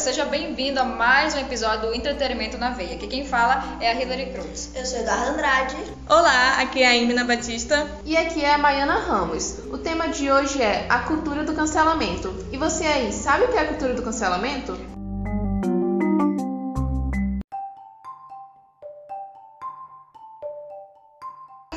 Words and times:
seja 0.00 0.24
bem-vindo 0.24 0.80
a 0.80 0.84
mais 0.84 1.34
um 1.34 1.38
episódio 1.40 1.90
do 1.90 1.94
Entretenimento 1.94 2.56
na 2.56 2.70
Veia. 2.70 2.94
Aqui 2.94 3.06
quem 3.06 3.26
fala 3.26 3.62
é 3.82 3.90
a 3.90 4.00
Hilary 4.00 4.32
Cruz. 4.32 4.70
Eu 4.74 4.86
sou 4.86 4.98
Eduardo 4.98 5.32
Andrade. 5.32 5.76
Olá, 6.08 6.58
aqui 6.58 6.82
é 6.82 6.86
a 6.86 6.96
Imina 6.96 7.22
Batista. 7.22 7.86
E 8.02 8.16
aqui 8.16 8.42
é 8.42 8.54
a 8.54 8.56
Maiana 8.56 8.98
Ramos. 8.98 9.58
O 9.70 9.76
tema 9.76 10.08
de 10.08 10.32
hoje 10.32 10.62
é 10.62 10.86
a 10.88 11.00
cultura 11.00 11.44
do 11.44 11.52
cancelamento. 11.52 12.34
E 12.50 12.56
você 12.56 12.84
aí, 12.84 13.12
sabe 13.12 13.44
o 13.44 13.48
que 13.48 13.58
é 13.58 13.60
a 13.60 13.68
cultura 13.68 13.92
do 13.92 14.02
cancelamento? 14.02 14.74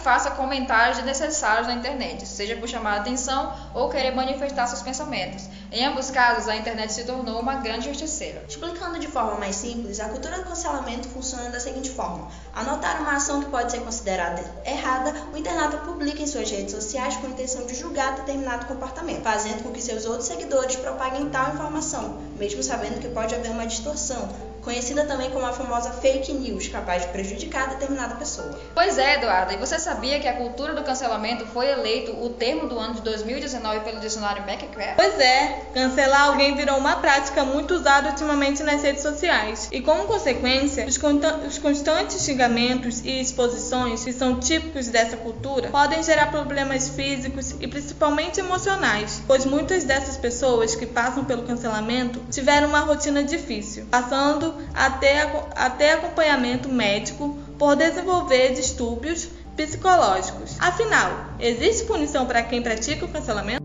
faça 0.04 0.32
comentários 0.44 0.98
desnecessários 0.98 1.68
na 1.68 1.76
internet, 1.76 2.28
seja 2.28 2.58
por 2.58 2.68
chamar 2.68 2.96
a 2.96 2.98
atenção 2.98 3.54
ou 3.74 3.90
querer 3.90 4.14
manifestar 4.14 4.68
seus 4.68 4.82
pensamentos. 4.82 5.46
Em 5.72 5.86
ambos 5.86 6.12
casos, 6.12 6.50
a 6.50 6.56
internet 6.56 6.92
se 6.92 7.06
tornou 7.06 7.40
uma 7.40 7.56
grande 7.56 7.88
justiceira. 7.88 8.44
Explicando 8.48 9.00
de 9.00 9.08
forma 9.08 9.36
mais 9.40 9.56
simples, 9.56 10.02
a 10.02 10.10
cultura 10.10 10.38
do 10.40 10.44
cancelamento 10.44 11.08
funciona 11.08 11.50
da 11.50 11.62
seguinte 11.62 11.90
forma: 11.90 12.28
anotar 12.54 13.02
uma 13.02 13.16
ação 13.16 13.42
que 13.42 13.50
pode 13.50 13.72
ser 13.72 13.80
considerada 13.80 14.44
errada, 14.66 15.14
o 15.34 15.38
internauta 15.38 15.78
publica 15.78 16.22
em 16.22 16.28
suas 16.28 16.52
redes 16.52 16.74
sociais 16.74 17.16
com 17.18 17.28
a 17.28 17.30
intenção 17.30 17.66
de 17.66 17.74
julgar 17.74 18.16
determinado 18.16 18.66
comportamento, 18.66 19.24
fazendo 19.24 19.64
com 19.64 19.72
que 19.72 19.82
seus 19.82 20.06
outros 20.06 20.28
seguidores 20.28 20.76
propaguem 20.76 21.30
tal 21.30 21.54
informação, 21.54 22.22
mesmo 22.38 22.62
sabendo 22.62 23.00
que 23.00 23.08
pode 23.08 23.34
haver 23.34 23.52
uma 23.52 23.66
distorção, 23.66 24.30
conhecida 24.64 25.06
também 25.06 25.30
como 25.30 25.46
a 25.46 25.52
famosa 25.52 25.92
fake 25.92 26.34
news, 26.34 26.68
capaz 26.70 27.04
de 27.04 27.10
prejudicar 27.10 27.70
determinada 27.70 28.16
pessoa. 28.16 28.60
Pois 28.74 28.98
é, 28.98 29.16
Eduardo, 29.16 29.54
e 29.54 29.58
você 29.58 29.78
sabia 29.78 30.20
que 30.20 30.28
a 30.28 30.33
cultura 30.34 30.74
do 30.74 30.84
cancelamento 30.84 31.46
foi 31.46 31.70
eleito 31.70 32.12
o 32.24 32.30
termo 32.30 32.68
do 32.68 32.78
ano 32.78 32.96
de 32.96 33.02
2019 33.02 33.80
pelo 33.82 34.00
dicionário 34.00 34.44
McCraft? 34.44 34.96
Pois 34.96 35.20
é, 35.20 35.62
cancelar 35.74 36.30
alguém 36.30 36.56
virou 36.56 36.78
uma 36.78 36.98
prática 36.98 37.44
muito 37.44 37.74
usada 37.74 38.10
ultimamente 38.10 38.64
nas 38.64 38.82
redes 38.82 39.02
sociais. 39.02 39.70
E 39.72 39.82
como 39.82 40.06
consequência, 40.06 40.86
os, 40.86 41.00
os 41.48 41.58
constantes 41.58 42.22
xingamentos 42.24 43.02
e 43.04 43.22
exposições 43.22 44.04
que 44.04 44.14
são 44.14 44.40
típicos 44.40 44.88
dessa 44.88 45.18
cultura 45.18 45.70
podem 45.70 46.04
gerar 46.04 46.32
problemas 46.32 46.90
físicos 46.90 47.56
e 47.60 47.68
principalmente 47.68 48.40
emocionais, 48.40 49.22
pois 49.28 49.46
muitas 49.46 49.84
dessas 49.84 50.18
pessoas 50.18 50.76
que 50.76 50.86
passam 50.86 51.26
pelo 51.26 51.44
cancelamento 51.44 52.20
tiveram 52.30 52.68
uma 52.70 52.80
rotina 52.80 53.24
difícil, 53.24 53.86
passando 53.90 54.56
até, 54.74 55.22
até 55.56 55.94
acompanhamento 55.94 56.70
médico 56.70 57.38
por 57.58 57.76
desenvolver 57.76 58.54
distúrbios 58.54 59.30
psicológicos. 59.56 60.58
Afinal, 60.60 61.26
existe 61.40 61.86
punição 61.86 62.26
para 62.26 62.44
quem 62.44 62.62
pratica 62.62 63.06
o 63.06 63.10
cancelamento? 63.10 63.64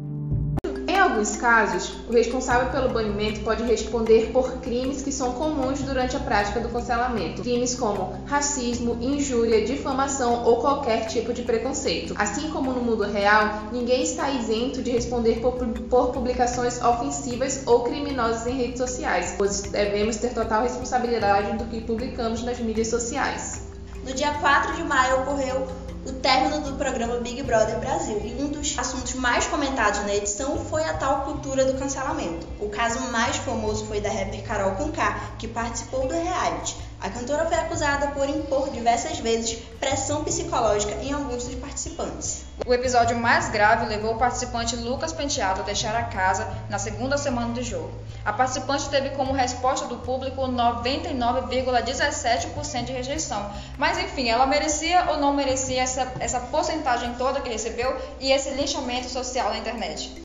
Em 0.98 1.00
alguns 1.00 1.36
casos, 1.36 1.92
o 2.08 2.12
responsável 2.12 2.72
pelo 2.72 2.88
banimento 2.88 3.40
pode 3.40 3.62
responder 3.62 4.30
por 4.32 4.58
crimes 4.60 5.00
que 5.00 5.12
são 5.12 5.32
comuns 5.34 5.80
durante 5.80 6.16
a 6.16 6.18
prática 6.18 6.58
do 6.58 6.68
cancelamento, 6.70 7.42
crimes 7.42 7.74
como 7.76 8.14
racismo, 8.26 8.98
injúria, 9.00 9.64
difamação 9.64 10.44
ou 10.44 10.56
qualquer 10.56 11.06
tipo 11.06 11.32
de 11.32 11.42
preconceito. 11.42 12.14
Assim 12.16 12.50
como 12.50 12.72
no 12.72 12.80
mundo 12.80 13.04
real, 13.04 13.64
ninguém 13.70 14.02
está 14.02 14.30
isento 14.30 14.82
de 14.82 14.90
responder 14.90 15.40
por, 15.40 16.12
publicações 16.12 16.82
ofensivas 16.82 17.62
ou 17.64 17.84
criminosas 17.84 18.46
em 18.46 18.56
redes 18.56 18.78
sociais, 18.78 19.34
pois 19.38 19.62
devemos 19.62 20.16
ter 20.16 20.34
total 20.34 20.62
responsabilidade 20.62 21.58
do 21.58 21.64
que 21.66 21.80
publicamos 21.80 22.42
nas 22.42 22.58
mídias 22.58 22.88
sociais. 22.88 23.67
No 24.04 24.12
dia 24.14 24.32
4 24.34 24.76
de 24.76 24.84
maio 24.84 25.22
ocorreu 25.22 25.66
o 26.06 26.12
término 26.12 26.60
do 26.60 26.72
programa 26.76 27.18
Big 27.18 27.42
Brother 27.42 27.78
Brasil. 27.78 28.20
E 28.24 28.42
um 28.42 28.48
dos 28.48 28.78
assuntos 28.78 29.14
mais 29.14 29.46
comentados 29.46 30.00
na 30.00 30.14
edição 30.14 30.64
foi 30.64 30.84
a 30.84 30.94
tal 30.94 31.22
cultura 31.22 31.64
do 31.64 31.78
cancelamento. 31.78 32.46
O 32.60 32.68
caso 32.68 33.00
mais 33.10 33.36
famoso 33.36 33.84
foi 33.86 34.00
da 34.00 34.10
rapper 34.10 34.42
Carol 34.44 34.72
Conká, 34.72 35.20
que 35.38 35.46
participou 35.46 36.06
do 36.06 36.14
reality. 36.14 36.76
A 37.00 37.08
cantora 37.08 37.46
foi 37.46 37.56
acusada 37.56 38.08
por 38.08 38.28
impor 38.28 38.70
diversas 38.70 39.20
vezes 39.20 39.60
pressão 39.78 40.24
psicológica 40.24 40.96
em 40.96 41.12
alguns 41.12 41.44
dos 41.44 41.54
participantes. 41.54 42.42
O 42.66 42.74
episódio 42.74 43.16
mais 43.16 43.48
grave 43.50 43.86
levou 43.86 44.14
o 44.14 44.18
participante 44.18 44.74
Lucas 44.74 45.12
Penteado 45.12 45.60
a 45.60 45.64
deixar 45.64 45.94
a 45.94 46.02
casa 46.04 46.44
na 46.68 46.76
segunda 46.76 47.16
semana 47.16 47.54
do 47.54 47.62
jogo. 47.62 47.92
A 48.24 48.32
participante 48.32 48.88
teve 48.88 49.10
como 49.10 49.32
resposta 49.32 49.86
do 49.86 49.98
público 49.98 50.42
99,17% 50.42 52.84
de 52.84 52.92
rejeição. 52.92 53.48
Mas 53.78 53.96
enfim, 53.96 54.28
ela 54.28 54.44
merecia 54.44 55.08
ou 55.10 55.18
não 55.18 55.32
merecia 55.32 55.82
essa, 55.82 56.12
essa 56.18 56.40
porcentagem 56.40 57.14
toda 57.14 57.40
que 57.40 57.48
recebeu 57.48 57.96
e 58.18 58.32
esse 58.32 58.50
linchamento 58.50 59.08
social 59.08 59.50
na 59.50 59.58
internet? 59.58 60.20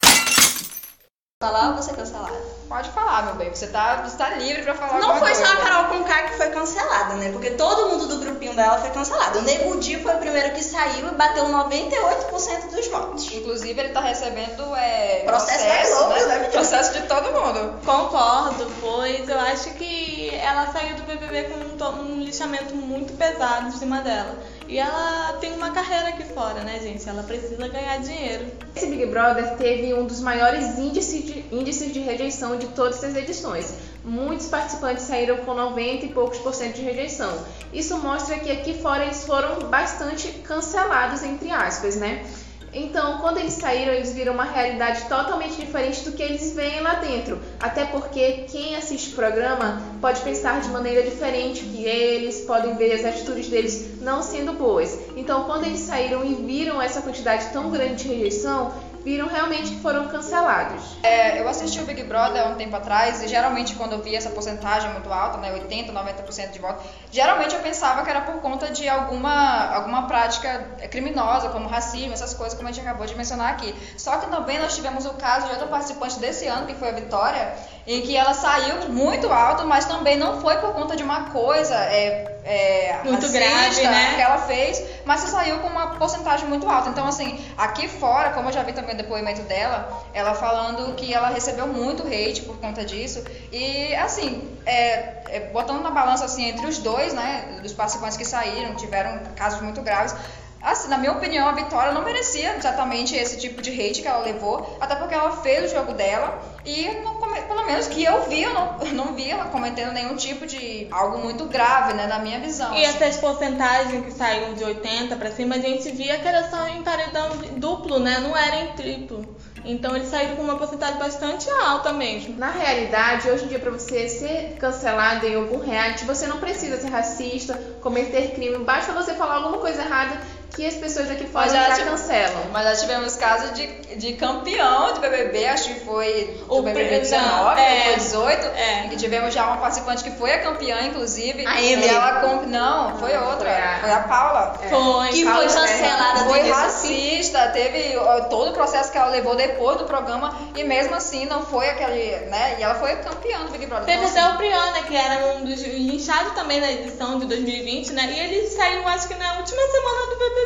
Falar 1.44 1.72
ou 1.72 1.76
você 1.76 1.92
cancelar? 1.92 2.32
Pode 2.70 2.90
falar, 2.92 3.24
meu 3.26 3.36
bem. 3.36 3.54
Você 3.54 3.68
tá, 3.68 3.98
você 3.98 4.16
tá 4.16 4.30
livre 4.30 4.64
pra 4.64 4.76
falar 4.76 4.98
Não 4.98 5.20
foi 5.20 5.36
só 5.36 5.44
a 5.44 5.58
Carol 5.58 5.90
Conká 5.90 6.22
que 6.24 6.38
foi 6.38 6.50
cancelada, 6.52 7.16
né? 7.16 7.34
Porque 7.34 7.50
todo 7.50 7.90
mundo 7.90 8.08
do 8.08 8.20
grupinho 8.20 8.56
dela 8.56 8.78
foi 8.78 8.90
cancelado. 8.92 9.40
O 9.40 9.42
Nego 9.42 9.78
Di 9.78 10.02
foi 10.02 10.16
o 10.16 10.20
primeiro 10.20 10.54
que 10.54 10.64
saiu 10.64 11.10
e 11.10 11.16
bateu 11.16 11.44
98% 11.44 12.70
dos 12.74 12.88
votos. 12.88 13.30
Inclusive, 13.30 13.78
ele 13.78 13.90
tá 13.90 14.00
recebendo 14.00 14.74
é, 14.74 15.24
processo, 15.26 15.66
processo, 15.66 15.98
Globo, 15.98 16.28
né? 16.28 16.40
processo 16.50 16.94
de 16.94 17.02
todo 17.08 17.26
mundo. 17.26 17.80
Concordo, 17.86 18.72
pois 18.80 19.28
eu 19.28 19.40
acho 19.42 19.72
que 19.72 20.34
ela 20.34 20.72
saiu 20.72 20.96
do 20.96 21.04
BBB 21.04 21.50
com 21.50 21.84
um, 21.84 22.14
um 22.14 22.20
lixamento 22.20 22.74
muito 22.74 23.12
pesado 23.18 23.68
em 23.68 23.72
cima 23.72 24.00
dela. 24.00 24.34
E 24.68 24.78
ela 24.78 25.34
tem 25.40 25.54
uma 25.54 25.72
carreira 25.72 26.10
aqui 26.10 26.24
fora, 26.24 26.64
né, 26.64 26.80
gente? 26.80 27.08
Ela 27.08 27.24
precisa 27.24 27.68
ganhar 27.68 27.98
dinheiro. 27.98 28.46
Esse 28.76 28.88
Big 28.88 29.06
Brother 29.08 29.56
teve 29.58 29.94
um 29.94 30.06
dos 30.06 30.20
maiores 30.20 30.78
índices 30.78 31.26
de, 31.26 31.46
índices 31.52 31.94
de 31.94 32.00
rejeição 32.00 32.58
de 32.58 32.68
todas 32.68 33.04
as 33.04 33.16
edições. 33.16 33.74
Muitos 34.04 34.48
participantes 34.48 35.04
saíram 35.04 35.38
com 35.38 35.54
90 35.54 36.06
e 36.06 36.10
poucos 36.10 36.40
por 36.40 36.54
cento 36.54 36.76
de 36.76 36.82
rejeição. 36.82 37.46
Isso 37.72 37.98
mostra 37.98 38.40
que 38.40 38.52
aqui 38.52 38.82
fora 38.82 39.06
eles 39.06 39.24
foram 39.26 39.70
bastante 39.70 40.30
cancelados, 40.44 41.24
entre 41.24 41.52
aspas, 41.52 41.96
né? 41.96 42.26
Então, 42.74 43.20
quando 43.20 43.38
eles 43.38 43.54
saíram, 43.54 43.94
eles 43.94 44.14
viram 44.14 44.34
uma 44.34 44.46
realidade 44.46 45.04
totalmente 45.04 45.56
diferente 45.56 46.04
do 46.04 46.12
que 46.12 46.24
eles 46.24 46.54
veem 46.54 46.82
lá 46.82 46.96
dentro. 46.96 47.40
Até 47.60 47.86
porque 47.86 48.46
quem 48.50 48.76
assiste 48.76 49.12
o 49.12 49.16
programa 49.16 49.82
pode 50.02 50.22
pensar 50.22 50.60
de 50.60 50.70
maneira 50.70 51.04
diferente 51.04 51.62
que 51.62 51.86
eles, 51.86 52.42
podem 52.42 52.76
ver 52.76 52.94
as 52.94 53.06
atitudes 53.06 53.48
deles 53.48 54.02
não 54.02 54.24
sendo 54.24 54.54
boas. 54.54 54.98
Então, 55.16 55.44
quando 55.44 55.66
eles 55.66 55.82
saíram 55.82 56.26
e 56.26 56.34
viram 56.34 56.82
essa 56.82 57.02
quantidade 57.02 57.52
tão 57.54 57.70
grande 57.70 58.04
de 58.04 58.08
rejeição, 58.10 58.74
viram 59.04 59.28
realmente 59.28 59.72
que 59.72 59.82
foram 59.82 60.08
cancelados. 60.08 60.98
É, 61.04 61.40
eu 61.40 61.48
assisti 61.48 61.80
o 61.80 61.86
Big 61.86 62.04
Brother 62.04 62.44
há 62.44 62.50
um 62.50 62.56
tempo 62.56 62.76
atrás 62.76 63.22
e 63.22 63.28
geralmente 63.28 63.76
quando 63.76 63.94
eu 63.94 64.02
via 64.02 64.18
essa 64.18 64.30
porcentagem 64.30 64.92
muito 64.92 65.12
alta, 65.12 65.38
né, 65.38 65.52
80, 65.52 65.92
90% 65.92 66.52
de 66.52 66.60
votos, 66.60 66.86
geralmente 67.12 67.54
eu 67.54 67.62
pensava 67.62 68.04
que 68.04 68.10
era 68.10 68.22
por 68.22 68.36
conta 68.42 68.72
de 68.72 68.88
alguma, 68.88 69.74
alguma 69.74 70.08
prática 70.08 70.78
criminosa, 70.90 71.50
como 71.50 71.68
racismo, 71.68 72.14
essas 72.14 72.34
coisas 72.34 72.56
como 72.56 72.70
a 72.70 72.72
gente 72.72 72.86
acabou 72.86 73.06
de 73.06 73.16
mencionar 73.16 73.52
aqui. 73.52 73.76
Só 73.98 74.18
que 74.18 74.28
também 74.28 74.60
nós 74.60 74.76
tivemos 74.76 75.06
o 75.06 75.14
caso 75.14 75.48
de 75.48 75.52
outra 75.52 75.68
participante 75.68 76.20
desse 76.20 76.48
ano, 76.48 76.66
que 76.66 76.76
foi 76.76 76.90
a 76.90 76.94
Vitória, 76.94 77.56
em 77.86 78.02
que 78.02 78.16
ela 78.16 78.34
saiu 78.34 78.90
muito 78.90 79.32
alto, 79.32 79.66
mas 79.66 79.86
também 79.86 80.18
não 80.18 80.40
foi 80.40 80.58
por 80.58 80.74
conta 80.74 80.96
de 80.96 81.04
uma 81.04 81.30
coisa 81.32 81.76
é, 81.76 82.40
é, 82.46 83.00
muito 83.04 83.30
grave, 83.30 83.84
né? 83.84 84.16
que 84.16 84.22
ela 84.22 84.38
fez, 84.40 84.82
mas 85.06 85.22
saiu 85.22 85.60
com 85.60 85.68
uma 85.68 85.96
porcentagem 85.96 86.48
muito 86.48 86.70
alta. 86.70 86.90
Então, 86.90 87.06
assim, 87.06 87.44
aqui 87.58 87.88
fora, 87.88 88.32
como 88.32 88.50
eu 88.50 88.54
já 88.54 88.64
vi 88.64 88.72
também 88.72 88.96
o 88.96 88.98
depoimento 88.98 89.42
dela, 89.44 90.06
ela 90.14 90.34
falando 90.34 90.96
que 90.96 91.14
ela 91.14 91.30
recebeu 91.30 91.68
muito 91.68 92.08
hate 92.08 92.42
por 92.44 92.58
conta 92.58 92.86
disso. 92.86 93.24
E, 93.52 93.94
assim, 93.96 94.58
é, 94.66 95.24
é, 95.28 95.50
botando 95.52 95.82
na 95.82 95.92
balança 95.92 96.26
assim 96.26 96.48
entre 96.48 96.66
os 96.66 96.78
dois, 96.78 97.14
né, 97.14 97.60
dos 97.62 97.74
participantes 97.74 98.16
que 98.16 98.26
saíram, 98.26 98.76
tiveram 98.76 99.20
casos 99.36 99.62
muito 99.62 99.82
graves. 99.82 100.16
Assim, 100.64 100.88
na 100.88 100.98
minha 100.98 101.12
opinião, 101.12 101.48
a 101.48 101.52
Vitória 101.52 101.92
não 101.92 102.04
merecia 102.04 102.56
exatamente 102.56 103.16
esse 103.16 103.38
tipo 103.38 103.62
de 103.62 103.70
hate 103.70 104.02
que 104.02 104.08
ela 104.08 104.24
levou, 104.24 104.78
até 104.80 104.96
porque 104.96 105.14
ela 105.14 105.32
fez 105.32 105.70
o 105.70 105.76
jogo 105.76 105.94
dela 105.94 106.42
e 106.66 106.88
não, 107.04 107.20
pelo 107.20 107.66
menos 107.66 107.88
que 107.88 108.02
eu 108.02 108.22
vi, 108.30 108.44
eu 108.44 108.54
não, 108.54 108.78
não 108.94 109.14
vi 109.14 109.30
ela 109.30 109.46
cometendo 109.46 109.92
nenhum 109.92 110.16
tipo 110.16 110.46
de 110.46 110.88
algo 110.90 111.18
muito 111.18 111.46
grave, 111.46 111.94
né, 111.94 112.08
na 112.08 112.20
minha 112.20 112.40
visão. 112.40 112.74
E 112.74 112.84
essas 112.86 113.18
porcentagens 113.18 114.06
que 114.06 114.12
saíram 114.12 114.54
de 114.54 114.64
80 114.64 115.16
para 115.18 115.32
cima, 115.32 115.56
a 115.56 115.60
gente 115.60 115.92
via 115.92 116.18
que 116.18 116.28
era 116.28 116.50
só 116.50 116.68
em 116.70 116.82
paredão 116.82 117.30
duplo, 117.58 118.00
né, 118.00 118.20
não 118.20 118.36
era 118.36 118.62
em 118.62 118.68
triplo. 118.74 119.36
Então 119.66 119.96
eles 119.96 120.10
saíram 120.10 120.36
com 120.36 120.44
uma 120.44 120.58
porcentagem 120.58 120.98
bastante 120.98 121.50
alta 121.50 121.94
mesmo. 121.94 122.38
Na 122.38 122.52
realidade, 122.52 123.30
hoje 123.30 123.46
em 123.46 123.48
dia, 123.48 123.60
para 123.60 123.72
você 123.72 124.10
ser 124.10 124.58
cancelado 124.60 125.26
em 125.26 125.36
algum 125.36 125.60
reality, 125.60 126.06
você 126.06 126.28
não 126.28 126.38
precisa 126.38 126.78
ser 126.80 126.90
racista, 126.90 127.54
cometer 127.82 128.32
crime, 128.34 128.58
basta 128.60 128.92
você 128.92 129.14
falar 129.14 129.36
alguma 129.36 129.60
coisa 129.60 129.82
errada 129.82 130.20
que 130.54 130.66
as 130.68 130.76
pessoas 130.76 131.10
aqui 131.10 131.26
fora 131.26 131.50
já, 131.50 131.76
já 131.76 131.86
cancelam. 131.86 132.44
Mas 132.52 132.64
já 132.64 132.86
tivemos 132.86 133.16
casos 133.16 133.54
de, 133.54 133.66
de 133.96 134.14
campeão 134.14 134.94
de 134.94 135.00
BBB, 135.00 135.48
acho 135.48 135.74
que 135.74 135.80
foi 135.80 136.40
o 136.48 136.62
BBB 136.62 137.00
19 137.00 137.60
é, 137.60 137.90
ou 137.90 137.96
18, 137.96 138.48
é. 138.48 138.88
que 138.90 138.98
tivemos 138.98 139.34
já 139.34 139.48
uma 139.48 139.58
participante 139.58 140.04
que 140.04 140.12
foi 140.12 140.32
a 140.32 140.44
campeã, 140.44 140.84
inclusive. 140.84 141.46
A 141.48 141.60
Emily. 141.60 141.90
Ela, 141.90 142.44
não, 142.46 142.98
foi 143.00 143.18
outra. 143.18 143.50
Foi 143.50 143.52
a, 143.52 143.80
foi 143.80 143.92
a 143.92 144.00
Paula. 144.02 144.60
É. 144.64 144.68
Foi. 144.70 145.08
Que 145.10 145.26
Paula 145.26 145.50
foi 145.50 145.62
cancelada 145.62 146.20
do 146.20 146.30
Foi 146.30 146.50
racista, 146.52 147.48
teve 147.50 147.98
ó, 147.98 148.22
todo 148.26 148.52
o 148.52 148.54
processo 148.54 148.92
que 148.92 148.98
ela 148.98 149.10
levou 149.10 149.36
depois 149.36 149.78
do 149.78 149.86
programa 149.86 150.38
e 150.56 150.64
mesmo 150.64 150.94
assim 150.94 151.26
não 151.26 151.44
foi 151.44 151.68
aquele, 151.68 152.28
né? 152.28 152.58
E 152.60 152.64
ela 152.64 152.76
foi 152.76 152.96
campeã 152.98 153.40
do 153.40 153.52
Big 153.52 153.66
Brother. 153.66 153.86
Teve 153.86 154.06
Então, 154.06 154.10
até 154.10 154.20
assim, 154.20 154.36
o 154.36 154.38
Prion, 154.38 154.72
né, 154.72 154.84
que 154.88 154.96
era 154.96 155.36
um 155.36 155.46
dos 155.46 155.62
linchados 155.64 156.34
também 156.34 156.62
da 156.62 156.72
edição 156.72 157.18
de 157.18 157.26
2020, 157.26 157.92
né? 157.94 158.14
E 158.16 158.20
ele 158.20 158.48
saiu, 158.48 158.88
acho 158.88 159.08
que 159.08 159.16
na 159.16 159.38
última 159.40 159.62
semana 159.62 160.10
do 160.10 160.16
BBB. 160.20 160.43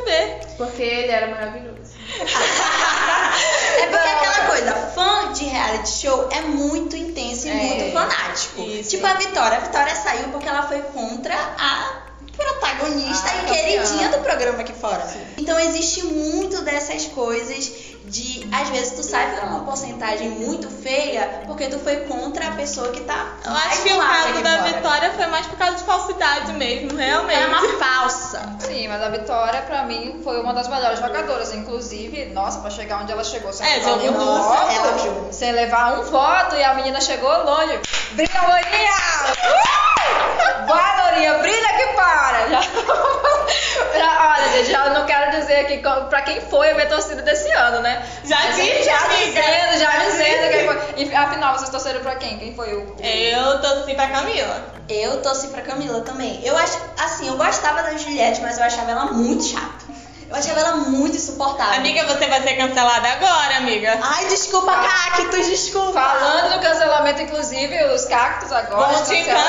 Porque 0.57 0.81
ele 0.81 1.11
era 1.11 1.27
maravilhoso. 1.27 1.77
É 3.77 3.85
porque 3.87 4.07
aquela 4.07 4.47
coisa, 4.47 4.73
fã 4.95 5.31
de 5.33 5.43
reality 5.45 5.89
show 5.89 6.29
é 6.31 6.41
muito 6.41 6.95
intenso 6.95 7.47
e 7.47 7.49
É, 7.51 7.53
muito 7.53 7.93
fanático. 7.93 8.61
isso. 8.63 8.89
Tipo 8.91 9.05
a 9.05 9.13
Vitória. 9.13 9.57
A 9.57 9.61
Vitória 9.61 9.95
saiu 9.95 10.29
porque 10.29 10.47
ela 10.47 10.63
foi 10.63 10.81
contra 10.81 11.35
a 11.35 12.01
protagonista 12.35 13.29
Ah, 13.29 13.43
e 13.43 13.45
queridinha 13.53 14.09
do 14.09 14.19
programa 14.19 14.61
aqui 14.61 14.73
fora. 14.73 15.05
Então 15.37 15.59
existe 15.59 16.03
muito 16.05 16.61
dessas 16.63 17.05
coisas 17.05 17.71
de, 18.07 18.47
às 18.53 18.69
vezes, 18.69 18.91
tu 18.93 19.03
sai 19.03 19.35
por 19.35 19.43
uma 19.47 19.59
porcentagem 19.65 20.29
muito 20.29 20.69
feia 20.69 21.43
porque 21.45 21.67
tu 21.67 21.77
foi 21.79 21.97
contra 22.01 22.47
a 22.47 22.51
pessoa 22.51 22.89
que 22.91 23.01
tá. 23.01 23.33
Eu 23.45 23.51
acho 23.51 23.83
que 23.83 23.93
o 23.93 23.97
caso 23.97 24.43
da 24.43 24.57
fora. 24.57 24.63
Vitória 24.63 25.11
foi 25.11 25.27
mais 25.27 25.45
por 25.47 25.57
causa 25.57 25.75
de 25.75 25.83
falsidade 25.83 26.53
mesmo, 26.53 26.97
realmente. 26.97 27.41
É 27.41 27.47
uma 27.47 27.61
falsa. 27.77 28.55
Sim, 28.59 28.87
mas 28.87 29.01
a 29.01 29.09
Vitória, 29.09 29.61
pra 29.63 29.83
mim, 29.83 30.21
foi 30.23 30.39
uma 30.41 30.53
das 30.53 30.67
melhores 30.67 30.99
jogadoras. 30.99 31.53
Inclusive, 31.53 32.25
nossa, 32.27 32.59
pra 32.59 32.69
chegar 32.69 33.01
onde 33.01 33.11
ela 33.11 33.23
chegou 33.23 33.51
sem 33.51 33.67
É, 33.67 33.77
levar 33.77 34.11
nossa, 34.11 34.49
voto, 34.49 34.71
ela 34.71 35.33
sem 35.33 35.51
levar 35.51 35.99
um 35.99 36.03
voto, 36.03 36.55
e 36.55 36.63
a 36.63 36.73
menina 36.75 37.01
chegou 37.01 37.29
longe. 37.43 37.79
Brilha, 38.13 38.41
Lourinha! 38.41 38.97
Uh! 40.06 40.06
Vai, 40.67 41.01
Lourinha, 41.01 41.33
brilha 41.39 41.73
que 41.73 41.87
para! 41.95 42.47
Já, 42.49 42.61
já, 43.97 44.35
olha, 44.35 44.49
gente, 44.51 44.71
já 44.71 44.89
não 44.89 45.05
quero 45.05 45.31
dizer 45.31 45.59
aqui 45.61 45.77
pra 46.09 46.21
quem 46.23 46.41
foi 46.41 46.71
a 46.71 46.73
minha 46.75 46.87
torcida 46.87 47.21
desse 47.21 47.49
ano, 47.51 47.79
né? 47.81 48.05
Já 48.23 48.37
disse, 48.51 48.83
já 48.83 48.97
amiga. 48.97 49.17
dizendo, 49.41 49.79
já 49.79 49.97
dizendo 50.05 50.51
quem 50.51 50.65
foi. 50.65 50.81
E, 50.97 51.15
afinal, 51.15 51.57
vocês 51.57 51.69
torceram 51.69 52.01
pra 52.01 52.15
quem? 52.15 52.37
Quem 52.37 52.53
foi 52.55 52.73
o. 52.73 52.81
o- 52.81 52.95
Eu 53.03 53.61
torci 53.61 53.93
pra 53.95 54.07
Camila. 54.07 54.65
Eu 54.89 55.21
torci 55.21 55.47
pra 55.47 55.61
Camila 55.61 56.01
também. 56.01 56.41
Eu 56.45 56.57
acho, 56.57 56.77
assim, 57.03 57.27
eu 57.27 57.35
gostava 57.37 57.83
da 57.83 57.95
Juliette, 57.97 58.41
mas 58.41 58.57
eu 58.57 58.63
achava 58.65 58.91
ela 58.91 59.05
muito 59.05 59.43
chata. 59.43 59.86
Muito 60.97 61.15
insuportável. 61.17 61.75
Amiga, 61.75 62.05
você 62.05 62.27
vai 62.27 62.41
ser 62.41 62.55
cancelada 62.55 63.07
agora, 63.09 63.57
amiga. 63.57 63.99
Ai, 64.01 64.25
desculpa, 64.27 64.73
Cactus, 64.73 65.45
desculpa. 65.47 65.93
Falando 66.01 66.55
no 66.55 66.61
cancelamento, 66.61 67.21
inclusive, 67.21 67.83
os 67.93 68.05
cactos 68.05 68.51
agora. 68.51 68.93
Vão 68.93 69.03
te 69.03 69.23
cancelam 69.23 69.43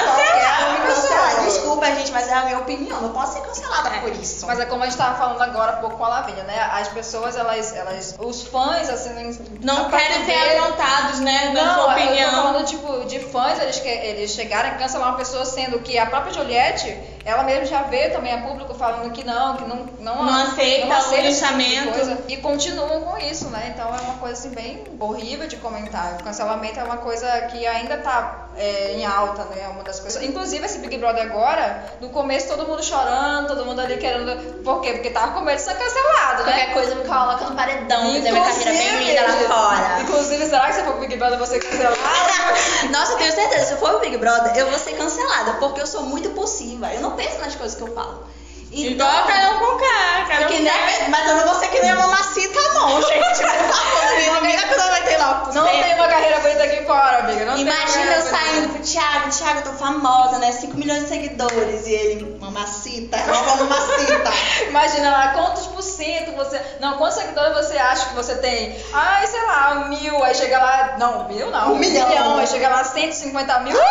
cancelar. 0.86 1.44
Desculpa, 1.44 1.86
gente, 1.86 2.12
mas 2.12 2.28
é 2.28 2.32
a 2.34 2.42
minha 2.44 2.58
opinião. 2.58 3.00
Não 3.00 3.10
posso 3.12 3.34
ser 3.34 3.40
cancelada 3.40 3.90
por 4.00 4.12
isso. 4.12 4.46
Mas 4.46 4.60
é 4.60 4.66
como 4.66 4.82
a 4.82 4.86
gente 4.86 4.96
tava 4.98 5.16
falando 5.16 5.40
agora 5.42 5.72
há 5.72 5.76
pouco 5.76 5.96
com 5.96 6.04
a 6.04 6.08
Lavínia, 6.08 6.44
né? 6.44 6.58
As 6.72 6.88
pessoas, 6.88 7.36
elas, 7.36 7.74
elas 7.74 8.14
os 8.18 8.42
fãs, 8.42 8.88
assim, 8.88 9.38
Não 9.62 9.90
partir 9.90 10.06
querem 10.08 10.24
ser 10.26 10.32
dele- 10.32 10.58
afrontados, 10.58 11.20
né? 11.20 11.50
Na 11.54 11.64
Não, 11.64 11.74
sua 11.74 11.82
eu 11.82 11.86
tô 11.98 12.04
opinião. 12.04 12.30
falando, 12.30 12.64
tipo, 12.66 13.04
de 13.06 13.20
fãs, 13.20 13.58
eles, 13.60 13.78
que, 13.78 13.88
eles 13.88 14.30
chegarem 14.32 14.72
a 14.72 14.74
cancelar 14.74 15.08
uma 15.08 15.16
pessoa, 15.16 15.44
sendo 15.44 15.78
que 15.80 15.98
a 15.98 16.06
própria 16.06 16.32
Juliette, 16.34 16.88
ela 17.24 17.42
mesmo 17.42 17.66
já 17.66 17.82
veio 17.82 18.12
também 18.12 18.32
a 18.32 18.42
público 18.42 18.74
falando 18.74 19.10
que 19.12 19.24
não, 19.24 19.56
que 19.56 19.64
não, 19.64 19.86
não, 20.00 20.24
Não 20.24 20.42
aceita 20.42 20.86
o 20.86 20.92
esse 20.92 21.08
tipo 21.10 21.16
de 21.16 21.28
linchamento. 21.28 21.92
coisa. 21.92 22.18
e 22.28 22.36
continuam 22.38 23.00
com 23.02 23.18
isso, 23.18 23.48
né? 23.50 23.72
Então 23.74 23.94
é 23.94 24.00
uma 24.00 24.14
coisa, 24.14 24.34
assim, 24.34 24.50
bem 24.50 24.84
horrível 24.98 25.46
de 25.46 25.56
comentar. 25.56 26.14
O 26.20 26.24
cancelamento 26.24 26.80
é 26.80 26.84
uma 26.84 26.98
coisa 26.98 27.28
que 27.42 27.66
ainda 27.66 27.98
tá 27.98 28.47
é, 28.58 28.92
em 28.92 29.06
alta, 29.06 29.44
né? 29.44 29.62
É 29.62 29.68
uma 29.68 29.82
das 29.82 30.00
coisas. 30.00 30.22
Inclusive, 30.22 30.64
esse 30.64 30.78
Big 30.78 30.98
Brother 30.98 31.22
agora, 31.24 31.84
no 32.00 32.10
começo 32.10 32.48
todo 32.48 32.66
mundo 32.66 32.82
chorando, 32.82 33.48
todo 33.48 33.64
mundo 33.64 33.80
ali 33.80 33.96
querendo... 33.96 34.62
Por 34.62 34.80
quê? 34.80 34.92
Porque 34.92 35.10
tava 35.10 35.32
com 35.32 35.40
medo 35.40 35.56
de 35.56 35.62
ser 35.62 35.74
cancelado, 35.74 36.44
né? 36.44 36.52
Qualquer 36.52 36.72
coisa 36.74 36.94
me 36.94 37.04
coloca 37.04 37.44
no 37.44 37.56
paredão, 37.56 38.14
fazer 38.14 38.32
minha 38.32 38.44
carreira 38.44 38.70
bem 38.70 39.04
linda 39.04 39.22
lá 39.22 39.28
Inclusive, 39.28 39.48
fora. 39.48 40.00
Inclusive, 40.00 40.46
será 40.46 40.66
que 40.66 40.72
se 40.74 40.82
for 40.82 40.92
pro 40.92 41.00
Big 41.00 41.16
Brother 41.16 41.38
você 41.38 41.58
cancelado? 41.58 41.96
Nossa, 42.90 43.12
eu 43.12 43.18
tenho 43.18 43.32
certeza, 43.32 43.66
se 43.66 43.76
for 43.76 43.94
o 43.94 43.98
Big 44.00 44.16
Brother, 44.16 44.56
eu 44.56 44.68
vou 44.68 44.78
ser 44.78 44.92
cancelada, 44.92 45.54
porque 45.54 45.80
eu 45.80 45.86
sou 45.86 46.02
muito 46.02 46.30
possíva. 46.30 46.92
Eu 46.92 47.00
não 47.00 47.12
penso 47.12 47.38
nas 47.38 47.54
coisas 47.54 47.76
que 47.76 47.82
eu 47.82 47.94
falo. 47.94 48.26
Igual 48.70 49.08
a 49.08 49.22
Carol 49.22 49.58
Conká. 49.58 50.26
Carol 50.28 50.46
Porque, 50.46 50.58
Conká. 50.58 50.70
né, 50.70 51.06
mas 51.08 51.28
eu 51.28 51.36
não 51.36 51.46
vou 51.46 51.54
ser 51.54 51.68
que 51.68 51.80
nem 51.80 51.90
a 51.90 51.96
mamacita, 51.96 52.60
não, 52.74 53.00
gente. 53.02 53.38
Por 53.38 53.74
favor, 53.74 54.14
ninguém 54.16 54.56
vai 54.88 55.02
ter 55.02 55.16
lá. 55.18 55.50
Não 55.52 55.66
tem 55.66 55.94
uma 55.94 56.08
carreira 56.08 56.40
bonita 56.40 56.64
aqui 56.64 56.84
fora, 56.84 57.18
amiga. 57.18 57.44
Não 57.44 57.54
uma 57.54 57.60
Imagina 57.60 58.12
eu 58.14 58.22
saindo 58.22 58.68
pro 58.72 58.82
Thiago, 58.82 59.30
Thiago, 59.30 59.58
eu 59.60 59.62
tô 59.64 59.72
famosa, 59.72 60.38
né? 60.38 60.52
5 60.52 60.76
milhões 60.76 61.02
de 61.04 61.08
seguidores. 61.08 61.86
E 61.86 61.92
ele, 61.92 62.38
mamacita, 62.40 63.16
nova 63.26 63.56
mamacita. 63.64 64.32
Imagina 64.68 65.10
lá, 65.10 65.28
quantos 65.34 65.66
por 65.66 65.82
cento 65.82 66.32
você. 66.36 66.60
Não, 66.80 66.96
quantos 66.98 67.18
seguidores 67.18 67.54
você 67.54 67.78
acha 67.78 68.06
que 68.06 68.14
você 68.14 68.36
tem? 68.36 68.78
Ai, 68.92 69.26
sei 69.26 69.42
lá, 69.42 69.86
mil. 69.88 70.22
Aí 70.22 70.34
chega 70.34 70.58
lá. 70.58 70.96
Não, 70.98 71.28
mil 71.28 71.50
não. 71.50 71.72
Um 71.72 71.78
milhão. 71.78 72.38
Aí 72.38 72.46
chega 72.46 72.68
lá 72.68 72.84
150 72.84 73.60
mil. 73.60 73.76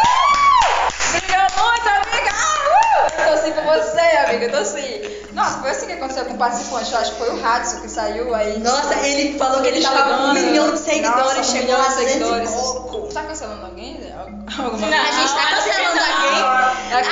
Brilha 1.12 1.48
muito, 1.58 1.90
amiga! 1.90 2.47
Eu 3.18 3.28
torci 3.28 3.52
por 3.52 3.64
você, 3.64 4.00
amiga. 4.26 4.46
Eu 4.46 4.52
torci. 4.52 5.18
Nossa, 5.34 5.60
foi 5.60 5.70
assim 5.72 5.86
que 5.86 5.94
aconteceu 5.94 6.26
com 6.26 6.34
o 6.34 6.38
participante. 6.38 6.92
Eu 6.92 7.00
acho 7.00 7.12
que 7.12 7.18
foi 7.18 7.30
o 7.30 7.42
Radisson 7.42 7.82
que 7.82 7.90
saiu 7.90 8.34
aí. 8.34 8.58
Nossa, 8.60 8.96
ele 9.08 9.38
falou 9.38 9.62
que 9.62 9.68
ele 9.68 9.82
tava 9.82 10.04
com 10.18 10.24
um 10.26 10.34
milhão 10.34 10.72
de 10.72 10.80
seguidores, 10.80 11.16
Nossa, 11.24 11.40
um 11.42 11.44
chegou 11.44 11.62
milhão 11.64 11.82
a 11.82 11.88
de 11.88 11.94
200 11.96 12.12
seguidores. 12.12 12.50
pouco. 12.52 13.14
Tá 13.14 13.24
cancelando 13.24 13.66
alguém? 13.66 14.00
Alguma 14.58 14.88
Não, 14.88 14.98
A 14.98 15.12
gente 15.12 15.34
tá 15.34 15.50
cancelando 15.56 15.96
não. 15.96 16.16
alguém. 16.16 16.42
Não 16.90 16.98
Às, 16.98 17.08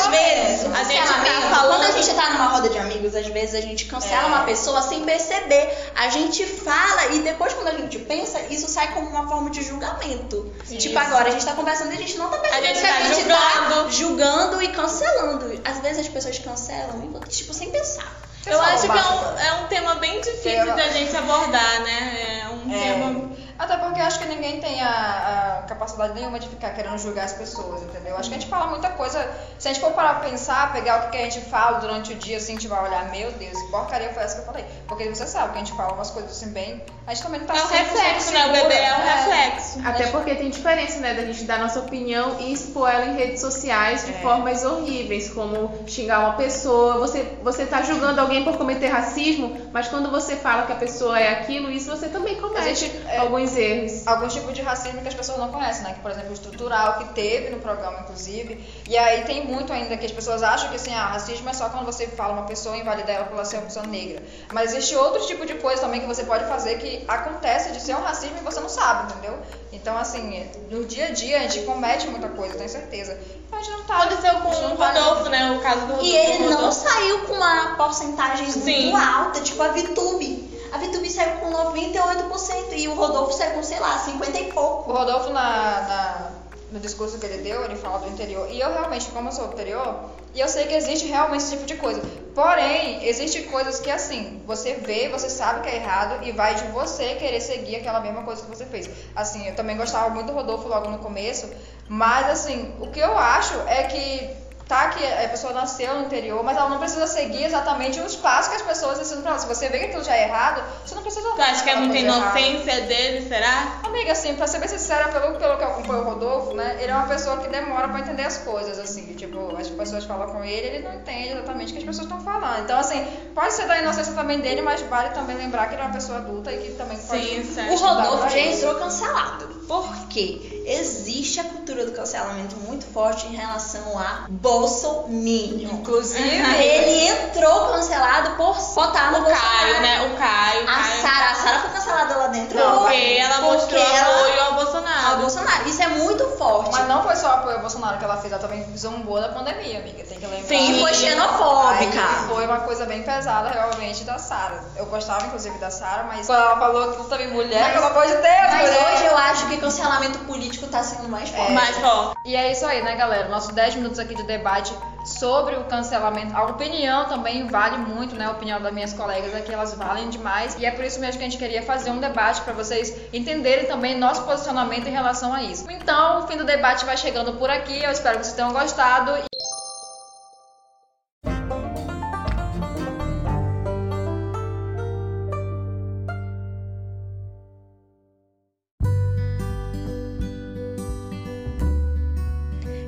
às 0.00 0.08
vezes, 0.08 0.64
a 0.72 0.84
gente 0.84 1.02
tá 1.06 1.14
tá 1.14 1.54
falando- 1.56 1.76
Quando 1.76 1.84
a 1.84 1.90
gente 1.92 2.14
tá 2.14 2.30
numa 2.30 2.46
roda 2.48 2.68
de 2.68 2.78
amigos, 2.78 3.14
às 3.14 3.26
vezes 3.26 3.54
a 3.54 3.60
gente 3.60 3.86
cancela 3.86 4.22
É. 4.22 4.26
uma 4.26 4.40
pessoa 4.44 4.80
sem 4.82 5.04
perceber. 5.04 5.68
A 5.96 6.08
gente 6.08 6.44
fala 6.46 7.06
e 7.12 7.20
depois, 7.20 7.45
gente 7.90 7.98
pensa, 8.04 8.40
isso 8.50 8.68
sai 8.68 8.92
como 8.92 9.08
uma 9.08 9.28
forma 9.28 9.50
de 9.50 9.62
julgamento. 9.62 10.52
Tipo, 10.78 10.98
agora 10.98 11.28
a 11.28 11.30
gente 11.32 11.44
tá 11.44 11.52
conversando 11.54 11.90
e 11.92 11.94
a 11.94 11.98
gente 11.98 12.16
não 12.18 12.28
tá 12.30 12.38
percebendo 12.38 12.64
A 12.64 12.74
gente 12.74 12.80
que 12.80 12.86
a 12.86 12.92
tá 12.94 13.02
gente 13.02 13.20
julgando. 13.20 13.84
tá 13.84 13.90
julgando 13.90 14.62
e 14.62 14.68
cancelando. 14.68 15.60
Às 15.64 15.78
vezes 15.80 15.98
as 16.06 16.08
pessoas 16.08 16.38
cancelam, 16.38 17.20
e, 17.24 17.28
tipo, 17.28 17.52
sem 17.54 17.70
pensar. 17.70 18.12
Eu 18.46 18.60
acho 18.62 18.82
que 18.88 18.96
é 18.96 19.02
um, 19.02 19.38
é 19.38 19.52
um 19.64 19.66
tema 19.66 19.94
bem 19.96 20.20
difícil 20.20 20.42
Tema. 20.42 20.74
da 20.76 20.88
gente 20.90 21.16
abordar, 21.16 21.80
né? 21.82 22.42
É 22.44 22.48
um 22.48 22.72
É. 22.72 22.92
tema. 22.92 23.35
Até 23.58 23.76
porque 23.76 24.00
eu 24.00 24.04
acho 24.04 24.18
que 24.18 24.26
ninguém 24.26 24.60
tem 24.60 24.82
a, 24.82 25.60
a 25.60 25.66
capacidade 25.68 26.14
nenhuma 26.14 26.38
de 26.38 26.48
ficar 26.48 26.70
querendo 26.70 26.98
julgar 26.98 27.24
as 27.24 27.32
pessoas, 27.32 27.82
entendeu? 27.82 28.16
Acho 28.16 28.28
que 28.28 28.36
a 28.36 28.38
gente 28.38 28.50
fala 28.50 28.66
muita 28.66 28.90
coisa. 28.90 29.26
Se 29.58 29.68
a 29.68 29.72
gente 29.72 29.82
for 29.82 29.92
parar 29.92 30.20
pra 30.20 30.28
pensar, 30.28 30.72
pegar 30.72 30.98
o 30.98 31.02
que 31.04 31.16
que 31.16 31.22
a 31.22 31.30
gente 31.30 31.40
fala 31.46 31.78
durante 31.78 32.12
o 32.12 32.16
dia, 32.16 32.36
assim, 32.36 32.52
a 32.52 32.56
gente 32.56 32.68
vai 32.68 32.84
olhar, 32.84 33.10
meu 33.10 33.30
Deus, 33.32 33.60
que 33.62 33.70
porcaria 33.70 34.10
foi 34.12 34.22
essa 34.22 34.34
que 34.36 34.40
eu 34.42 34.46
falei. 34.46 34.64
Porque 34.86 35.08
você 35.08 35.26
sabe 35.26 35.52
que 35.52 35.56
a 35.56 35.64
gente 35.64 35.72
fala 35.76 35.94
umas 35.94 36.10
coisas 36.10 36.30
assim 36.32 36.50
bem. 36.50 36.82
A 37.06 37.14
gente 37.14 37.22
também 37.22 37.40
não 37.40 37.46
tá 37.46 37.54
É 37.54 37.62
um 37.62 37.66
100% 37.66 37.70
reflexo, 37.72 38.32
né? 38.32 38.46
O 38.46 38.52
bebê 38.52 38.74
é 38.74 38.94
um 38.94 39.00
É. 39.00 39.14
reflexo. 39.14 39.80
Até 39.84 40.06
porque 40.08 40.34
tem 40.34 40.50
diferença, 40.50 40.98
né, 40.98 41.14
da 41.14 41.24
gente 41.24 41.44
dar 41.44 41.58
nossa 41.58 41.78
opinião 41.80 42.36
e 42.40 42.52
expor 42.52 42.90
ela 42.90 43.06
em 43.06 43.16
redes 43.16 43.40
sociais 43.40 44.04
de 44.04 44.10
É. 44.12 44.18
formas 44.18 44.64
horríveis, 44.64 45.30
como 45.30 45.72
xingar 45.86 46.20
uma 46.20 46.32
pessoa. 46.34 46.98
Você, 46.98 47.22
você 47.42 47.64
tá 47.64 47.82
julgando 47.82 48.20
alguém 48.20 48.44
por 48.44 48.56
cometer 48.58 48.88
racismo, 48.88 49.70
mas 49.72 49.88
quando 49.88 50.10
você 50.10 50.36
fala 50.36 50.66
que 50.66 50.72
a 50.72 50.76
pessoa 50.76 51.18
é 51.18 51.28
aquilo, 51.32 51.70
isso 51.70 51.88
você 51.90 52.08
também 52.08 52.34
comete 52.40 52.56
Existe, 52.66 53.00
é, 53.08 53.18
alguns 53.46 53.56
erros. 53.56 54.06
alguns 54.06 54.34
tipos 54.34 54.54
de 54.54 54.62
racismo 54.62 55.00
que 55.02 55.08
as 55.08 55.14
pessoas 55.14 55.38
não 55.38 55.48
conhecem, 55.50 55.82
né? 55.84 55.94
Que, 55.94 56.00
por 56.00 56.10
exemplo, 56.10 56.30
o 56.30 56.34
estrutural, 56.34 56.98
que 56.98 57.04
teve 57.14 57.50
no 57.50 57.60
programa, 57.60 58.00
inclusive. 58.00 58.64
E 58.88 58.96
aí 58.96 59.22
tem 59.24 59.44
muito 59.46 59.72
ainda 59.72 59.96
que 59.96 60.06
as 60.06 60.12
pessoas 60.12 60.42
acham 60.42 60.68
que, 60.70 60.76
assim, 60.76 60.92
ah, 60.94 61.06
racismo 61.06 61.48
é 61.48 61.52
só 61.52 61.68
quando 61.68 61.86
você 61.86 62.06
fala 62.06 62.32
uma 62.32 62.44
pessoa 62.44 62.76
e 62.76 62.80
invalida 62.80 63.12
ela 63.12 63.24
por 63.24 63.34
ela 63.34 63.44
ser 63.44 63.56
uma 63.56 63.66
pessoa 63.66 63.86
negra. 63.86 64.22
Mas 64.52 64.72
existe 64.72 64.96
outro 64.96 65.24
tipo 65.26 65.46
de 65.46 65.54
coisa 65.54 65.82
também 65.82 66.00
que 66.00 66.06
você 66.06 66.24
pode 66.24 66.44
fazer 66.46 66.78
que 66.78 67.04
acontece 67.06 67.72
de 67.72 67.80
ser 67.80 67.94
um 67.94 68.02
racismo 68.02 68.36
e 68.40 68.44
você 68.44 68.60
não 68.60 68.68
sabe, 68.68 69.12
entendeu? 69.12 69.38
Então, 69.72 69.96
assim, 69.96 70.48
no 70.70 70.84
dia 70.84 71.06
a 71.06 71.10
dia 71.10 71.38
a 71.38 71.40
gente 71.42 71.60
comete 71.64 72.08
muita 72.08 72.28
coisa, 72.28 72.54
tenho 72.54 72.68
certeza. 72.68 73.18
Então 73.46 73.58
a 73.58 73.62
gente 73.62 73.76
não 73.76 73.84
tá... 73.84 73.96
Aconteceu 73.96 74.34
com 74.40 74.48
a 74.50 74.54
gente 74.54 74.72
o 74.72 74.76
tá- 74.76 74.92
Rodolfo, 74.92 75.30
né? 75.30 75.50
O 75.52 75.60
caso 75.60 75.80
do 75.80 75.86
Rodolfo. 75.86 76.04
E 76.04 76.16
ele 76.16 76.48
não 76.48 76.72
saiu 76.72 77.20
com 77.20 77.34
uma 77.34 77.74
porcentagem 77.76 78.50
Sim. 78.50 78.90
muito 78.90 78.96
alta, 78.96 79.40
tipo 79.40 79.62
a 79.62 79.68
Vitube. 79.68 80.45
A 80.72 80.78
Vitube 80.78 81.08
saiu 81.10 81.36
com 81.38 81.50
98% 81.50 82.72
e 82.76 82.88
o 82.88 82.94
Rodolfo 82.94 83.32
saiu 83.32 83.52
com, 83.54 83.62
sei 83.62 83.78
lá, 83.80 83.98
50 83.98 84.38
e 84.38 84.52
pouco. 84.52 84.90
O 84.90 84.94
Rodolfo, 84.94 85.30
na, 85.30 85.80
na- 85.80 86.30
no 86.70 86.80
discurso 86.80 87.18
que 87.18 87.26
ele 87.26 87.38
deu, 87.42 87.64
ele 87.64 87.76
fala 87.76 87.98
do 88.00 88.08
interior. 88.08 88.48
E 88.50 88.60
eu 88.60 88.72
realmente, 88.72 89.06
como 89.10 89.28
eu 89.28 89.32
sou 89.32 89.46
interior, 89.46 90.10
e 90.34 90.40
eu 90.40 90.48
sei 90.48 90.66
que 90.66 90.74
existe 90.74 91.06
realmente 91.06 91.42
esse 91.44 91.52
tipo 91.52 91.64
de 91.66 91.76
coisa. 91.76 92.02
Porém, 92.34 93.06
existe 93.06 93.44
coisas 93.44 93.78
que 93.80 93.90
assim, 93.90 94.42
você 94.46 94.74
vê, 94.74 95.08
você 95.08 95.30
sabe 95.30 95.60
que 95.62 95.68
é 95.68 95.76
errado 95.76 96.22
e 96.26 96.32
vai 96.32 96.54
de 96.54 96.64
você 96.68 97.14
querer 97.14 97.40
seguir 97.40 97.76
aquela 97.76 98.00
mesma 98.00 98.22
coisa 98.24 98.42
que 98.42 98.48
você 98.48 98.66
fez. 98.66 98.90
Assim, 99.14 99.46
eu 99.46 99.54
também 99.54 99.76
gostava 99.76 100.10
muito 100.10 100.26
do 100.26 100.32
Rodolfo 100.34 100.68
logo 100.68 100.90
no 100.90 100.98
começo, 100.98 101.48
mas 101.88 102.28
assim, 102.28 102.74
o 102.80 102.88
que 102.88 102.98
eu 103.00 103.16
acho 103.16 103.54
é 103.68 103.84
que 103.84 104.45
tá 104.68 104.88
que 104.88 105.04
a 105.04 105.28
pessoa 105.28 105.52
nasceu 105.52 105.94
no 105.94 106.06
interior, 106.06 106.42
mas 106.42 106.56
ela 106.56 106.68
não 106.68 106.78
precisa 106.78 107.06
seguir 107.06 107.44
exatamente 107.44 108.00
os 108.00 108.16
passos 108.16 108.48
que 108.48 108.56
as 108.56 108.62
pessoas 108.62 108.98
ensinam 109.00 109.22
pra 109.22 109.32
ela. 109.32 109.40
Se 109.40 109.46
você 109.46 109.68
vê 109.68 109.78
que 109.78 109.84
aquilo 109.86 110.04
já 110.04 110.16
é 110.16 110.24
errado, 110.24 110.62
você 110.84 110.94
não 110.94 111.02
precisa 111.02 111.28
Tu 111.30 111.40
acha 111.40 111.62
que 111.62 111.70
é 111.70 111.76
muita 111.76 111.92
coisa 111.94 112.06
errada. 112.08 112.40
inocência 112.40 112.80
dele, 112.82 113.28
será? 113.28 113.80
Amiga, 113.84 114.12
assim, 114.12 114.34
pra 114.34 114.46
ser 114.46 114.58
bem 114.58 114.68
sincera, 114.68 115.08
pelo, 115.08 115.38
pelo 115.38 115.56
que 115.56 115.62
eu 115.64 115.68
acompanho 115.68 116.00
o 116.00 116.04
Rodolfo, 116.04 116.54
né? 116.54 116.78
Ele 116.80 116.90
é 116.90 116.94
uma 116.94 117.06
pessoa 117.06 117.36
que 117.38 117.48
demora 117.48 117.88
pra 117.88 118.00
entender 118.00 118.24
as 118.24 118.38
coisas, 118.38 118.78
assim. 118.78 119.14
Tipo, 119.14 119.56
as 119.56 119.68
pessoas 119.68 120.04
falam 120.04 120.28
com 120.28 120.42
ele, 120.42 120.66
ele 120.66 120.84
não 120.84 120.94
entende 120.94 121.28
exatamente 121.28 121.70
o 121.70 121.72
que 121.72 121.78
as 121.78 121.84
pessoas 121.84 122.06
estão 122.06 122.20
falando. 122.20 122.64
Então, 122.64 122.78
assim, 122.78 123.04
pode 123.34 123.52
ser 123.52 123.66
da 123.66 123.78
inocência 123.78 124.14
também 124.14 124.40
dele, 124.40 124.62
mas 124.62 124.80
vale 124.82 125.10
também 125.10 125.36
lembrar 125.36 125.68
que 125.68 125.74
ele 125.74 125.82
é 125.82 125.84
uma 125.84 125.94
pessoa 125.94 126.18
adulta 126.18 126.52
e 126.52 126.58
que 126.58 126.72
também 126.72 126.98
pode. 126.98 127.24
Sim, 127.24 127.54
certo. 127.54 127.72
O 127.72 127.76
Rodolfo 127.76 128.28
já 128.30 128.38
entrou 128.38 128.74
cancelado. 128.74 129.55
Por 129.66 130.08
quê? 130.08 130.62
Existe 130.66 131.40
a 131.40 131.44
cultura 131.44 131.84
do 131.86 131.92
cancelamento 131.92 132.56
muito 132.56 132.84
forte 132.86 133.26
em 133.26 133.34
relação 133.36 133.98
a 133.98 134.26
Bolsominion. 134.28 135.70
Inclusive, 135.74 136.22
Ele 136.62 137.08
entrou 137.08 137.68
cancelado 137.72 138.30
por 138.36 138.54
votar 138.74 139.12
no 139.12 139.18
O 139.18 139.20
Bolsonaro. 139.22 139.58
Caio, 139.58 139.80
né? 139.82 140.06
O 140.12 140.16
Caio. 140.18 140.68
A. 140.68 140.82
Sara, 141.02 141.30
a 141.30 141.34
Sara 141.34 141.58
foi 141.60 141.70
cancelada 141.70 142.16
lá 142.16 142.26
dentro. 142.28 142.58
Porque 142.58 142.94
ela 143.18 143.34
Porque 143.38 143.52
mostrou 143.54 143.80
ela- 143.82 144.14
apoio 144.16 144.40
ao 144.42 144.54
Bolsonaro. 144.54 144.75
Ao 145.12 145.18
Bolsonaro. 145.18 145.68
Isso 145.68 145.82
é 145.82 145.88
muito 145.88 146.24
forte. 146.36 146.70
Mas 146.72 146.88
não 146.88 147.02
foi 147.02 147.16
só 147.16 147.28
apoio 147.34 147.56
ao 147.56 147.60
Bolsonaro 147.60 147.98
que 147.98 148.04
ela 148.04 148.16
fez, 148.16 148.32
ela 148.32 148.40
também 148.42 148.64
zombou 148.76 149.20
da 149.20 149.28
pandemia, 149.28 149.78
amiga. 149.80 150.04
Tem 150.04 150.18
que 150.18 150.26
lembrar. 150.26 150.46
Sim, 150.48 150.80
foi 150.80 150.94
xenofóbica. 150.94 152.00
Aí 152.00 152.28
foi 152.28 152.46
uma 152.46 152.60
coisa 152.60 152.86
bem 152.86 153.02
pesada, 153.02 153.48
realmente, 153.50 154.04
da 154.04 154.18
Sara. 154.18 154.64
Eu 154.76 154.86
gostava, 154.86 155.26
inclusive, 155.26 155.58
da 155.58 155.70
Sara, 155.70 156.04
mas 156.04 156.26
quando 156.26 156.40
ela 156.40 156.56
falou 156.58 156.92
que 156.92 157.04
também 157.08 157.28
mulher, 157.28 157.62
Mas- 157.62 157.72
pelo 157.72 157.86
amor 157.86 158.06
de 158.06 158.12
Deus, 158.12 158.24
Mas 158.50 158.70
mulher. 158.70 158.94
hoje 158.94 159.04
eu 159.06 159.16
acho 159.16 159.46
que 159.46 159.56
cancelamento 159.58 160.18
político 160.20 160.66
tá 160.66 160.82
sendo 160.82 161.08
mais 161.08 161.28
forte. 161.30 161.52
Mais 161.52 161.76
forte. 161.76 162.16
E 162.24 162.34
é 162.36 162.50
isso 162.52 162.64
aí, 162.66 162.82
né, 162.82 162.94
galera? 162.96 163.28
Nossos 163.28 163.52
10 163.54 163.74
minutos 163.76 163.98
aqui 163.98 164.14
de 164.14 164.22
debate 164.24 164.74
sobre 165.04 165.54
o 165.54 165.64
cancelamento. 165.64 166.36
A 166.36 166.42
opinião 166.44 167.04
também 167.04 167.46
vale 167.46 167.76
muito, 167.78 168.16
né? 168.16 168.26
A 168.26 168.30
opinião 168.32 168.60
das 168.60 168.72
minhas 168.72 168.92
colegas 168.92 169.34
aqui, 169.34 169.52
elas 169.52 169.72
valem 169.74 170.08
demais. 170.10 170.56
E 170.58 170.66
é 170.66 170.70
por 170.72 170.84
isso 170.84 170.98
mesmo 170.98 171.18
que 171.18 171.24
a 171.24 171.28
gente 171.28 171.38
queria 171.38 171.62
fazer 171.62 171.90
um 171.90 171.98
debate 172.00 172.40
para 172.40 172.52
vocês 172.52 172.92
entenderem 173.12 173.66
também 173.66 173.96
nosso 173.96 174.22
posicionamento 174.22 174.88
em 174.88 174.95
relação 174.96 175.32
a 175.32 175.42
isso. 175.42 175.70
Então, 175.70 176.20
o 176.20 176.26
fim 176.26 176.36
do 176.36 176.44
debate 176.44 176.84
vai 176.84 176.96
chegando 176.96 177.34
por 177.34 177.50
aqui. 177.50 177.82
Eu 177.82 177.90
espero 177.90 178.18
que 178.18 178.24
vocês 178.24 178.34
tenham 178.34 178.52
gostado. 178.52 179.12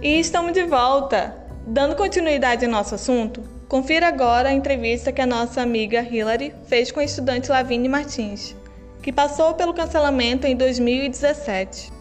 E 0.00 0.20
estamos 0.20 0.52
de 0.52 0.64
volta. 0.64 1.36
Dando 1.66 1.94
continuidade 1.94 2.64
ao 2.64 2.70
nosso 2.70 2.94
assunto, 2.94 3.42
confira 3.68 4.08
agora 4.08 4.48
a 4.48 4.52
entrevista 4.52 5.12
que 5.12 5.20
a 5.20 5.26
nossa 5.26 5.60
amiga 5.60 6.00
Hilary 6.00 6.54
fez 6.66 6.90
com 6.90 7.00
a 7.00 7.04
estudante 7.04 7.50
Lavigne 7.50 7.90
Martins, 7.90 8.56
que 9.02 9.12
passou 9.12 9.52
pelo 9.52 9.74
cancelamento 9.74 10.46
em 10.46 10.56
2017. 10.56 11.97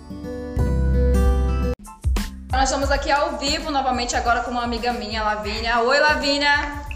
Nós 2.51 2.63
estamos 2.63 2.89
aqui 2.89 3.11
ao 3.11 3.37
vivo 3.37 3.69
novamente 3.69 4.15
agora 4.15 4.41
com 4.41 4.51
uma 4.51 4.63
amiga 4.63 4.91
minha, 4.93 5.23
Lavínia. 5.23 5.79
Oi, 5.79 5.99
Lavínia! 5.99 6.87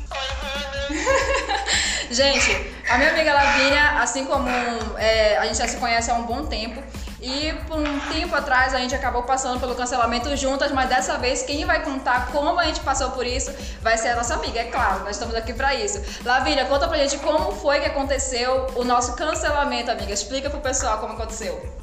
gente, 2.09 2.73
a 2.89 2.97
minha 2.97 3.11
amiga 3.11 3.33
Lavínia, 3.33 4.01
assim 4.01 4.25
como 4.25 4.49
é, 4.97 5.37
a 5.37 5.45
gente 5.45 5.57
já 5.57 5.67
se 5.67 5.77
conhece 5.77 6.09
há 6.09 6.15
um 6.15 6.23
bom 6.23 6.45
tempo, 6.45 6.81
e 7.21 7.53
por 7.67 7.77
um 7.77 7.99
tempo 8.11 8.35
atrás 8.35 8.73
a 8.73 8.79
gente 8.79 8.95
acabou 8.95 9.21
passando 9.21 9.59
pelo 9.59 9.75
cancelamento 9.75 10.35
juntas, 10.35 10.71
mas 10.71 10.89
dessa 10.89 11.19
vez 11.19 11.43
quem 11.43 11.63
vai 11.65 11.83
contar 11.83 12.31
como 12.31 12.59
a 12.59 12.65
gente 12.65 12.79
passou 12.79 13.11
por 13.11 13.27
isso 13.27 13.53
vai 13.81 13.95
ser 13.97 14.09
a 14.09 14.15
nossa 14.15 14.33
amiga, 14.33 14.59
é 14.59 14.63
claro, 14.63 15.01
nós 15.01 15.11
estamos 15.11 15.35
aqui 15.35 15.53
pra 15.53 15.75
isso. 15.75 16.01
Lavínia, 16.25 16.65
conta 16.65 16.87
pra 16.87 16.97
gente 16.97 17.17
como 17.19 17.51
foi 17.51 17.79
que 17.79 17.85
aconteceu 17.85 18.67
o 18.75 18.83
nosso 18.83 19.15
cancelamento, 19.15 19.91
amiga. 19.91 20.11
Explica 20.11 20.49
pro 20.49 20.59
pessoal 20.59 20.97
como 20.97 21.13
aconteceu. 21.13 21.80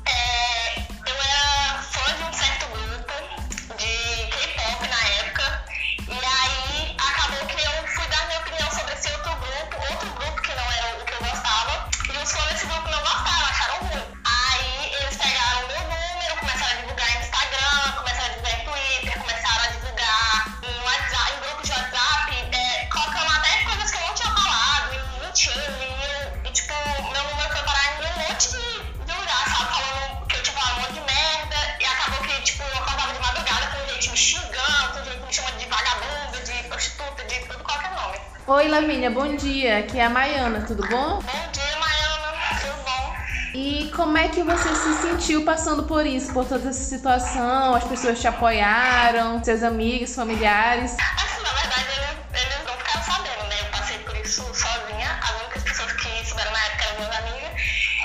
Aqui 39.88 39.98
é 40.00 40.04
a 40.04 40.10
Maiana, 40.10 40.60
tudo 40.66 40.86
bom? 40.86 41.18
Bom 41.18 41.50
dia, 41.50 41.78
Maiana. 41.78 42.60
Tudo 42.60 42.84
bom? 42.84 43.16
E 43.54 43.90
como 43.96 44.18
é 44.18 44.28
que 44.28 44.42
você 44.42 44.68
se 44.74 45.00
sentiu 45.00 45.46
passando 45.46 45.84
por 45.84 46.04
isso, 46.04 46.30
por 46.34 46.44
toda 46.44 46.68
essa 46.68 46.84
situação? 46.84 47.74
As 47.74 47.84
pessoas 47.84 48.20
te 48.20 48.28
apoiaram, 48.28 49.42
seus 49.42 49.62
amigos, 49.62 50.14
familiares? 50.14 50.92
Assim, 50.92 51.42
na 51.42 51.52
verdade, 51.54 51.86
eles, 51.96 52.08
eles 52.34 52.66
não 52.66 52.76
ficaram 52.76 53.02
sabendo, 53.02 53.48
né? 53.48 53.56
Eu 53.62 53.66
passei 53.78 53.98
por 54.00 54.14
isso 54.18 54.42
sozinha. 54.52 55.18
As 55.22 55.30
únicas 55.40 55.62
pessoas 55.62 55.92
que 55.94 56.26
souberam 56.26 56.52
na 56.52 56.64
época 56.66 56.84
eram 56.84 56.96
minhas 56.98 57.16
amigas. 57.16 57.50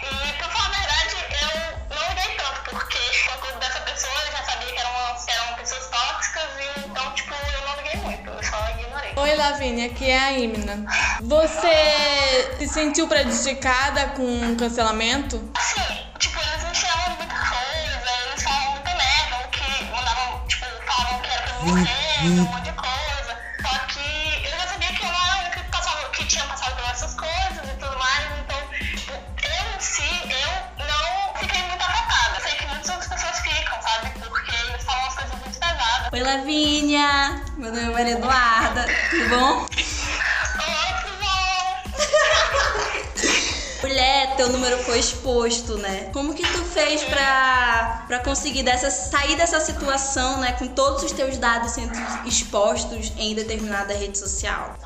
E, 0.04 0.34
pra 0.38 0.48
falar 0.48 0.68
a 0.68 0.80
verdade, 0.80 1.16
eu 1.42 1.98
não 1.98 2.10
liguei 2.16 2.38
tanto, 2.38 2.62
porque 2.70 3.00
por 3.26 3.40
conta 3.42 3.60
dessa 3.60 3.80
pessoa 3.82 4.14
eu 4.26 4.32
já 4.32 4.44
sabia 4.46 4.72
que 4.72 4.80
eram, 4.80 5.18
eram 5.28 5.56
pessoas 5.58 5.90
tóxicas. 5.90 6.50
E, 6.60 6.80
então, 6.80 7.14
tipo, 7.14 7.34
eu 7.34 7.68
não 7.68 7.76
liguei 7.76 8.00
muito. 8.00 8.30
Eu 8.30 8.42
só 8.42 8.70
ignorei. 8.70 9.12
Oi, 9.18 9.36
Lavínia, 9.36 9.88
aqui 9.88 10.10
é 10.10 10.18
a 10.18 10.32
Imna. 10.32 10.86
Você 11.26 12.58
se 12.60 12.68
sentiu 12.68 13.08
prejudicada 13.08 14.08
com 14.10 14.52
o 14.52 14.56
cancelamento? 14.58 15.42
Assim, 15.56 15.82
tipo, 16.20 16.38
eles 16.38 16.64
me 16.70 16.76
chamavam 16.76 17.16
muita 17.16 17.36
coisa, 17.36 18.12
eles 18.28 18.44
falavam 18.44 18.72
muita 18.74 18.90
merda, 18.90 19.38
ou 19.42 19.50
que 19.50 19.84
mandavam, 19.86 20.48
tipo, 20.48 20.66
falavam 20.86 21.22
que 21.22 21.30
era 21.30 21.44
pra 21.44 21.56
eu 22.26 22.63
teu 44.44 44.52
número 44.52 44.78
foi 44.80 45.00
exposto, 45.00 45.78
né? 45.78 46.10
Como 46.12 46.34
que 46.34 46.44
tu 46.44 46.64
fez 46.66 47.02
pra, 47.04 48.04
pra 48.08 48.20
conseguir 48.20 48.64
dessa, 48.64 48.92
sair 48.92 49.38
dessa 49.38 49.60
situação, 49.62 50.42
né? 50.42 50.52
Com 50.54 50.68
todos 50.68 51.04
os 51.04 51.14
teus 51.14 51.38
dados 51.38 51.72
sendo 51.72 51.94
expostos 52.26 53.14
em 53.18 53.34
determinada 53.34 53.94
rede 53.94 54.18
social? 54.18 54.78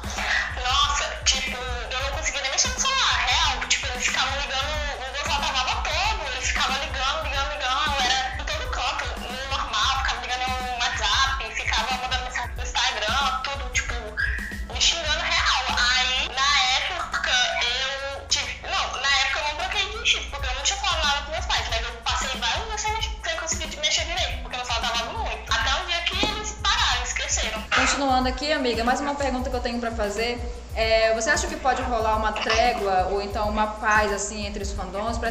Aqui, 28.28 28.52
amiga, 28.52 28.84
mais 28.84 29.00
uma 29.00 29.16
pergunta 29.16 29.50
que 29.50 29.56
eu 29.56 29.62
tenho 29.62 29.80
pra 29.80 29.90
fazer. 29.90 30.38
É, 30.76 31.14
você 31.14 31.30
acha 31.30 31.48
que 31.48 31.56
pode 31.56 31.82
rolar 31.84 32.18
uma 32.18 32.34
trégua 32.34 33.08
ou 33.10 33.22
então 33.22 33.48
uma 33.48 33.68
paz 33.68 34.12
assim 34.12 34.46
entre 34.46 34.62
os 34.62 34.74
fandoms? 34.74 35.18
Que 35.18 35.26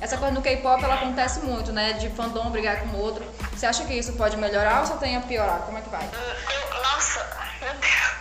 essa 0.00 0.18
coisa 0.18 0.34
no 0.34 0.42
K-pop 0.42 0.82
ela 0.82 0.94
acontece 0.94 1.44
muito, 1.44 1.70
né? 1.70 1.92
De 1.92 2.10
fandom 2.10 2.50
brigar 2.50 2.80
com 2.80 2.96
o 2.96 3.00
outro. 3.00 3.24
Você 3.52 3.66
acha 3.66 3.84
que 3.84 3.94
isso 3.94 4.14
pode 4.14 4.36
melhorar 4.36 4.80
ou 4.80 4.86
só 4.86 4.96
tem 4.96 5.16
a 5.16 5.20
piorar? 5.20 5.60
Como 5.60 5.78
é 5.78 5.80
que 5.80 5.90
vai? 5.90 6.02
Eu, 6.02 6.82
nossa, 6.82 7.24
meu 7.60 7.72
Deus. 7.74 8.19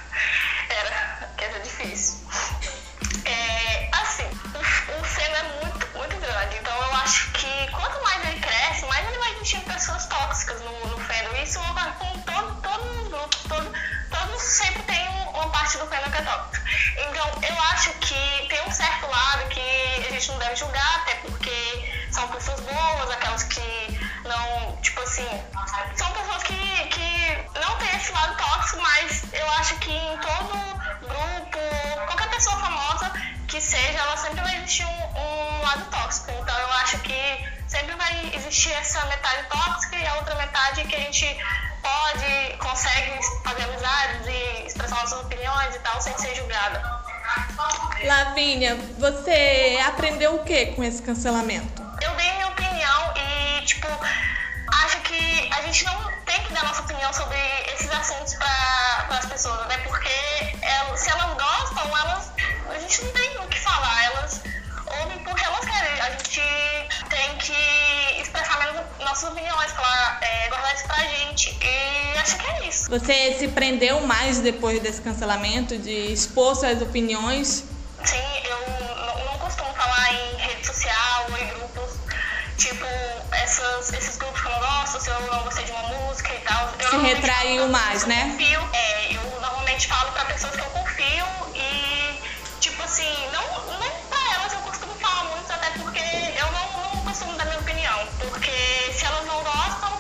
Parte 15.70 15.78
do 15.78 15.86
fandom 15.86 16.10
que 16.10 16.24
tóxico. 16.24 16.66
Então, 16.98 17.32
eu 17.48 17.62
acho 17.74 17.92
que 18.00 18.48
tem 18.50 18.62
um 18.68 18.72
certo 18.72 19.08
lado 19.08 19.48
que 19.50 20.08
a 20.08 20.12
gente 20.12 20.32
não 20.32 20.40
deve 20.40 20.56
julgar, 20.56 20.96
até 21.02 21.16
porque 21.16 22.08
são 22.12 22.28
pessoas 22.30 22.60
boas, 22.62 23.12
aquelas 23.12 23.44
que 23.44 24.00
não, 24.24 24.78
tipo 24.82 25.00
assim, 25.02 25.28
são 25.96 26.12
pessoas 26.12 26.44
que, 26.44 26.56
que 26.88 27.60
não 27.60 27.76
têm 27.78 27.96
esse 27.96 28.12
lado 28.12 28.36
tóxico, 28.38 28.82
mas 28.82 29.24
eu 29.32 29.50
acho 29.52 29.76
que 29.76 29.92
em 29.92 30.18
todo 30.18 30.58
grupo, 31.02 32.06
qualquer 32.08 32.30
pessoa 32.30 32.58
famosa 32.58 33.12
que 33.48 33.62
seja, 33.62 34.00
ela 34.00 34.18
sempre 34.18 34.42
vai 34.42 34.58
existir 34.58 34.86
um, 34.86 35.20
um 35.20 35.62
lado 35.62 35.86
tóxico. 35.92 36.32
Então 36.32 36.58
eu 36.58 36.72
acho 36.74 36.98
que 37.00 37.48
sempre 37.68 37.94
vai 37.96 38.32
existir 38.34 38.72
essa 38.74 39.06
metade 39.06 39.44
tóxica 39.50 39.98
e 39.98 40.08
a 40.08 40.16
outra 40.16 40.36
metade 40.36 40.84
que 40.86 40.96
a 40.96 41.00
gente 41.00 41.38
pode, 41.82 42.58
consegue 42.58 43.20
fazer 43.44 43.64
amizades 43.64 44.28
e 44.28 44.68
expressar 44.68 44.96
nossas 45.02 45.20
opiniões 45.20 45.76
e 45.76 45.80
tal 45.80 46.02
sem 46.02 46.18
ser 46.18 46.36
julgada. 46.36 47.00
Lavínia, 48.04 48.76
você 48.98 49.80
aprendeu 49.86 50.36
o 50.36 50.44
que 50.44 50.68
com 50.68 50.84
esse 50.84 51.02
cancelamento? 51.02 51.82
Eu 52.02 52.16
dei 52.16 52.32
minha 52.34 52.48
opinião 52.48 53.14
e, 53.16 53.66
tipo, 53.66 53.88
acho 54.86 55.02
que 55.02 55.50
a 55.52 55.62
gente 55.64 55.86
não 55.86 56.12
tem 56.26 56.42
que 56.46 56.54
dar 56.54 56.64
nossa 56.64 56.82
opinião 56.82 57.12
sobre 57.12 57.38
esses 57.74 57.92
assuntos 57.92 58.36
para 58.36 59.18
as 59.18 59.26
pessoas, 59.26 59.68
né? 59.68 59.78
Porque 59.80 60.10
elas, 60.62 61.00
se 61.00 61.10
elas 61.10 61.34
gostam, 61.34 61.98
elas, 61.98 62.32
a 62.74 62.80
gente 62.80 63.04
não 63.04 63.12
tem 63.12 63.38
o 63.40 63.48
que 63.48 63.60
falar. 63.60 64.04
Elas 64.06 64.42
ouvem 65.02 65.20
porque 65.24 65.44
elas 65.44 65.66
querem. 65.66 66.02
A 66.02 66.10
gente 66.12 66.42
tem 67.10 67.38
que 67.38 68.22
expressar 68.22 68.60
mesmo 68.60 68.84
nossas 69.04 69.32
opiniões, 69.32 69.72
falar, 69.72 70.20
é, 70.22 70.48
guardar 70.50 70.76
isso 70.76 70.86
pra 70.86 70.98
gente. 70.98 71.58
E 71.62 72.18
acho 72.18 72.38
que 72.38 72.46
é 72.46 72.68
isso. 72.68 72.90
Você 72.90 73.36
se 73.38 73.48
prendeu 73.50 74.02
mais 74.02 74.40
depois 74.40 74.82
desse 74.82 75.02
cancelamento, 75.02 75.78
de 75.78 76.14
expor 76.14 76.56
suas 76.56 76.82
opiniões? 76.82 77.64
Sim, 78.06 78.18
eu 78.46 78.60
não, 78.96 79.26
não 79.26 79.38
costumo 79.40 79.74
falar 79.74 80.14
em 80.14 80.36
rede 80.38 80.66
social 80.66 81.26
ou 81.30 81.38
em 81.38 81.48
grupos, 81.48 81.92
tipo, 82.58 82.86
essas, 83.32 83.92
esses 83.94 84.18
grupos 84.18 84.42
que 84.42 84.48
eu 84.48 84.52
não 84.52 84.60
gosto, 84.60 85.02
se 85.02 85.10
eu 85.10 85.20
não 85.22 85.44
gostei 85.44 85.66
de 85.66 85.72
uma 85.72 85.84
música 85.84 86.34
e 86.34 86.40
tal. 86.40 86.70
Se 86.90 86.98
retraiu 86.98 87.62
falo 87.62 87.72
mais, 87.72 88.06
né? 88.06 88.30
Confio, 88.32 88.70
é, 88.74 89.14
eu 89.16 89.42
normalmente 89.42 89.88
falo 89.88 90.12
pra 90.12 90.26
pessoas 90.26 90.56
que 90.56 90.62
eu 90.62 90.70
confio 90.70 91.26
e, 91.56 92.20
tipo 92.60 92.82
assim, 92.84 93.14
não, 93.32 93.80
nem 93.80 93.92
Porque 98.20 98.52
se 98.94 99.06
elas 99.06 99.26
não 99.26 99.44
gostam, 99.44 99.92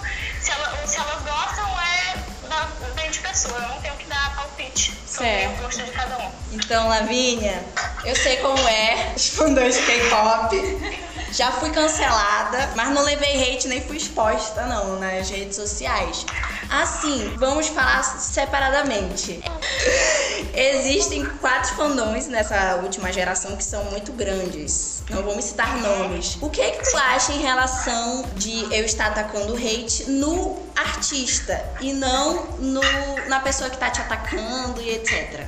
se, 0.41 0.51
ela, 0.51 0.87
se 0.87 0.97
elas 0.97 1.23
gostam, 1.23 1.67
é 1.79 2.17
da, 2.47 2.67
vem 2.95 3.09
de 3.11 3.19
pessoa, 3.19 3.57
eu 3.57 3.67
não 3.69 3.81
tenho 3.81 3.95
que 3.95 4.05
dar 4.05 4.35
palpite 4.35 4.93
sobre 5.05 5.29
Certo. 5.29 5.59
o 5.59 5.63
gosto 5.63 5.83
de 5.83 5.91
cada 5.91 6.17
um. 6.17 6.31
Então, 6.51 6.87
Lavínia, 6.89 7.63
eu 8.05 8.15
sei 8.15 8.37
como 8.37 8.59
é 8.67 9.13
os 9.15 9.29
fandões 9.29 9.75
de 9.75 9.81
K-pop. 9.83 11.09
Já 11.31 11.51
fui 11.51 11.69
cancelada, 11.69 12.71
mas 12.75 12.89
não 12.89 13.03
levei 13.03 13.53
hate 13.53 13.67
nem 13.67 13.81
fui 13.81 13.97
exposta, 13.97 14.65
não, 14.65 14.99
nas 14.99 15.29
redes 15.29 15.55
sociais. 15.55 16.25
Assim, 16.71 17.35
vamos 17.37 17.67
falar 17.67 18.03
separadamente. 18.03 19.39
Existem 20.53 21.25
quatro 21.37 21.75
fandões 21.75 22.27
nessa 22.27 22.75
última 22.77 23.11
geração 23.11 23.55
que 23.55 23.63
são 23.63 23.83
muito 23.85 24.11
grandes. 24.13 25.03
Não 25.09 25.23
vou 25.23 25.35
me 25.35 25.41
citar 25.41 25.77
nomes. 25.77 26.37
O 26.41 26.49
que 26.49 26.61
é 26.61 26.71
que 26.71 26.89
tu 26.89 26.97
acha 26.97 27.33
em 27.33 27.41
relação 27.41 28.23
de 28.35 28.63
eu 28.73 28.85
estar 28.85 29.07
atacando 29.07 29.55
hate 29.55 30.09
no 30.09 30.61
artista 30.75 31.63
e 31.81 31.93
não 31.93 32.45
no, 32.59 32.81
na 33.27 33.39
pessoa 33.39 33.69
que 33.69 33.77
tá 33.77 33.89
te 33.89 34.01
atacando 34.01 34.81
e 34.81 34.91
etc? 34.91 35.45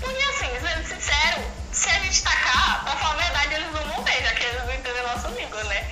Porque 0.00 0.22
assim, 0.22 0.48
sendo 0.60 0.86
sincero, 0.86 1.42
se 1.72 1.88
a 1.88 1.98
gente 2.00 2.22
tacar, 2.22 2.84
pra 2.84 2.96
falar 2.96 3.14
a 3.14 3.16
verdade, 3.16 3.54
eles 3.54 3.72
não 3.72 3.92
vão 3.92 4.04
ver, 4.04 4.22
já 4.22 4.34
que 4.34 4.44
eles 4.44 4.64
não 4.64 4.74
entendem 4.74 5.02
nosso 5.02 5.28
nível, 5.30 5.64
né? 5.64 5.86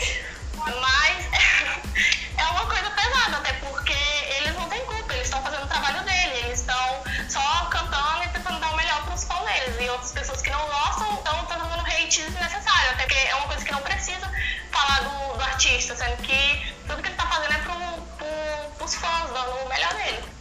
Hate 12.04 12.22
desnecessário, 12.22 12.90
até 12.92 13.04
porque 13.04 13.18
é 13.18 13.34
uma 13.34 13.46
coisa 13.46 13.64
que 13.64 13.72
não 13.72 13.80
precisa 13.80 14.30
falar 14.70 15.00
do, 15.00 15.38
do 15.38 15.42
artista, 15.42 15.96
sendo 15.96 16.16
que 16.18 16.74
tudo 16.86 17.02
que 17.02 17.08
ele 17.08 17.16
tá 17.16 17.26
fazendo 17.26 17.54
é 17.54 17.58
pro, 17.58 17.74
pro, 18.18 18.70
pros 18.76 18.94
fãs, 18.94 19.30
dando 19.32 19.64
o 19.64 19.68
melhor 19.68 19.94
dele. 19.94 20.34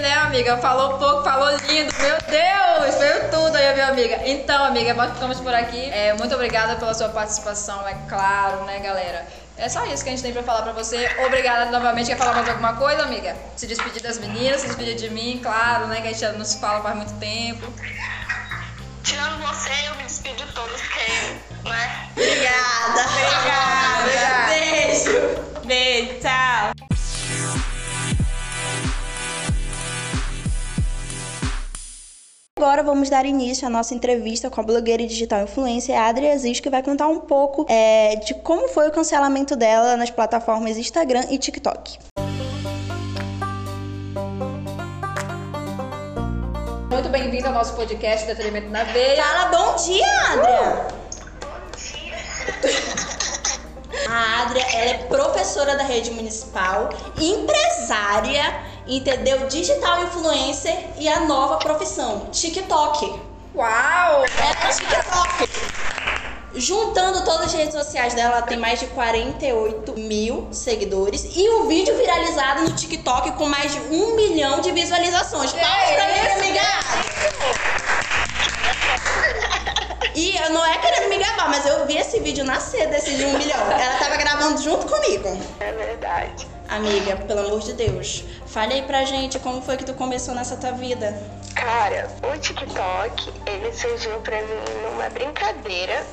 Né, 0.00 0.14
amiga? 0.14 0.56
Falou 0.56 0.96
pouco, 0.98 1.24
falou 1.24 1.50
lindo. 1.66 1.92
Meu 1.98 2.16
Deus, 2.26 2.94
veio 2.94 3.30
tudo 3.30 3.54
aí, 3.54 3.74
minha 3.74 3.88
amiga. 3.88 4.20
Então, 4.24 4.64
amiga, 4.64 4.94
nós 4.94 5.12
ficamos 5.12 5.38
por 5.40 5.52
aqui. 5.52 5.90
É, 5.90 6.14
muito 6.14 6.34
obrigada 6.34 6.76
pela 6.76 6.94
sua 6.94 7.10
participação, 7.10 7.86
é 7.86 7.94
claro, 8.08 8.64
né, 8.64 8.78
galera? 8.78 9.26
É 9.60 9.68
só 9.68 9.84
isso 9.84 10.02
que 10.02 10.08
a 10.08 10.12
gente 10.12 10.22
tem 10.22 10.32
pra 10.32 10.42
falar 10.42 10.62
pra 10.62 10.72
você. 10.72 11.06
Obrigada 11.26 11.70
novamente. 11.70 12.06
Quer 12.06 12.16
falar 12.16 12.32
mais 12.32 12.48
alguma 12.48 12.72
coisa, 12.76 13.02
amiga? 13.02 13.36
Se 13.56 13.66
despedir 13.66 14.02
das 14.02 14.18
meninas, 14.18 14.62
se 14.62 14.68
despedir 14.68 14.96
de 14.96 15.10
mim, 15.10 15.38
claro, 15.42 15.86
né? 15.86 16.00
Que 16.00 16.08
a 16.08 16.12
gente 16.12 16.38
não 16.38 16.46
se 16.46 16.58
fala 16.58 16.82
faz 16.82 16.96
muito 16.96 17.12
tempo. 17.20 17.70
Tirando 19.04 19.38
você, 19.46 19.70
eu 19.86 19.96
me 19.96 20.04
despido 20.04 20.36
de 20.36 20.50
todos, 20.54 20.80
porque, 20.80 21.68
né? 21.68 22.10
Obrigada. 22.12 23.00
Obrigada. 24.00 24.46
Beijo. 24.48 25.66
Beijo, 25.66 26.20
tchau! 26.20 26.79
Agora 32.60 32.82
vamos 32.82 33.08
dar 33.08 33.24
início 33.24 33.66
à 33.66 33.70
nossa 33.70 33.94
entrevista 33.94 34.50
com 34.50 34.60
a 34.60 34.62
blogueira 34.62 35.02
e 35.02 35.06
digital 35.06 35.40
influencer 35.44 35.98
Adria 35.98 36.34
Aziz, 36.34 36.60
que 36.60 36.68
vai 36.68 36.82
contar 36.82 37.08
um 37.08 37.20
pouco 37.20 37.64
é, 37.66 38.16
de 38.16 38.34
como 38.34 38.68
foi 38.68 38.86
o 38.86 38.90
cancelamento 38.90 39.56
dela 39.56 39.96
nas 39.96 40.10
plataformas 40.10 40.76
Instagram 40.76 41.24
e 41.30 41.38
TikTok. 41.38 41.98
Muito 46.90 47.08
bem-vindo 47.08 47.46
ao 47.46 47.54
nosso 47.54 47.74
podcast 47.74 48.26
Detenimento 48.26 48.68
na 48.68 48.84
Veia. 48.84 49.24
Fala 49.24 49.46
bom 49.46 49.76
dia, 49.76 50.06
Adria! 50.28 51.00
A 54.06 54.42
Adria, 54.42 54.66
ela 54.74 54.90
é 54.90 54.98
professora 55.04 55.76
da 55.76 55.84
rede 55.84 56.10
municipal, 56.10 56.90
empresária, 57.18 58.69
entendeu? 58.86 59.46
Digital 59.46 60.02
influencer 60.04 60.76
e 60.98 61.08
a 61.08 61.20
nova 61.20 61.56
profissão, 61.56 62.28
TikTok. 62.30 63.20
Uau! 63.54 64.24
É 64.24 64.72
TikTok. 64.72 65.48
Juntando 66.54 67.24
todas 67.24 67.46
as 67.46 67.52
redes 67.52 67.74
sociais 67.74 68.12
dela, 68.14 68.38
ela 68.38 68.42
tem 68.42 68.58
mais 68.58 68.80
de 68.80 68.86
48 68.88 69.92
mil 69.96 70.48
seguidores 70.50 71.24
e 71.36 71.48
um 71.48 71.68
vídeo 71.68 71.96
viralizado 71.96 72.62
no 72.62 72.74
TikTok 72.74 73.32
com 73.32 73.46
mais 73.46 73.72
de 73.72 73.78
um 73.94 74.16
milhão 74.16 74.60
de 74.60 74.72
visualizações. 74.72 75.52
Palmas 75.52 75.90
pra 75.90 76.06
mim, 76.08 76.18
amiga! 76.40 76.60
E 80.14 80.36
eu 80.36 80.50
não 80.50 80.66
é 80.66 80.76
querendo 80.78 81.08
me 81.08 81.18
gabar, 81.18 81.48
mas 81.48 81.64
eu 81.64 81.86
vi 81.86 81.96
esse 81.96 82.18
vídeo 82.18 82.44
nascer 82.44 82.88
desse 82.88 83.14
de 83.14 83.24
um 83.24 83.38
milhão. 83.38 83.60
Ela 83.70 83.96
tava 83.98 84.16
gravando 84.16 84.60
junto 84.60 84.86
comigo. 84.86 85.40
É 85.60 85.72
verdade. 85.72 86.48
Amiga, 86.70 87.16
pelo 87.16 87.40
amor 87.40 87.58
de 87.58 87.72
Deus, 87.72 88.22
fale 88.46 88.74
aí 88.74 88.82
pra 88.82 89.04
gente 89.04 89.40
como 89.40 89.60
foi 89.60 89.76
que 89.76 89.84
tu 89.84 89.92
começou 89.94 90.36
nessa 90.36 90.56
tua 90.56 90.70
vida. 90.70 91.20
Cara, 91.52 92.08
o 92.22 92.38
TikTok, 92.38 93.32
ele 93.44 93.72
surgiu 93.72 94.20
pra 94.20 94.40
mim 94.40 94.82
numa 94.84 95.08
brincadeira 95.10 96.06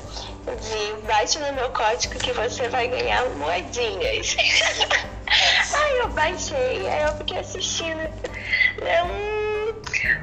de 0.46 1.06
bate 1.06 1.38
no 1.38 1.52
meu 1.52 1.70
código 1.70 2.18
que 2.18 2.32
você 2.32 2.68
vai 2.70 2.88
ganhar 2.88 3.24
moedinhas. 3.36 4.36
aí 5.74 5.98
eu 6.00 6.08
baixei, 6.08 6.88
aí 6.88 7.02
eu 7.04 7.16
fiquei 7.18 7.38
assistindo. 7.38 8.00
Hum, 8.00 9.37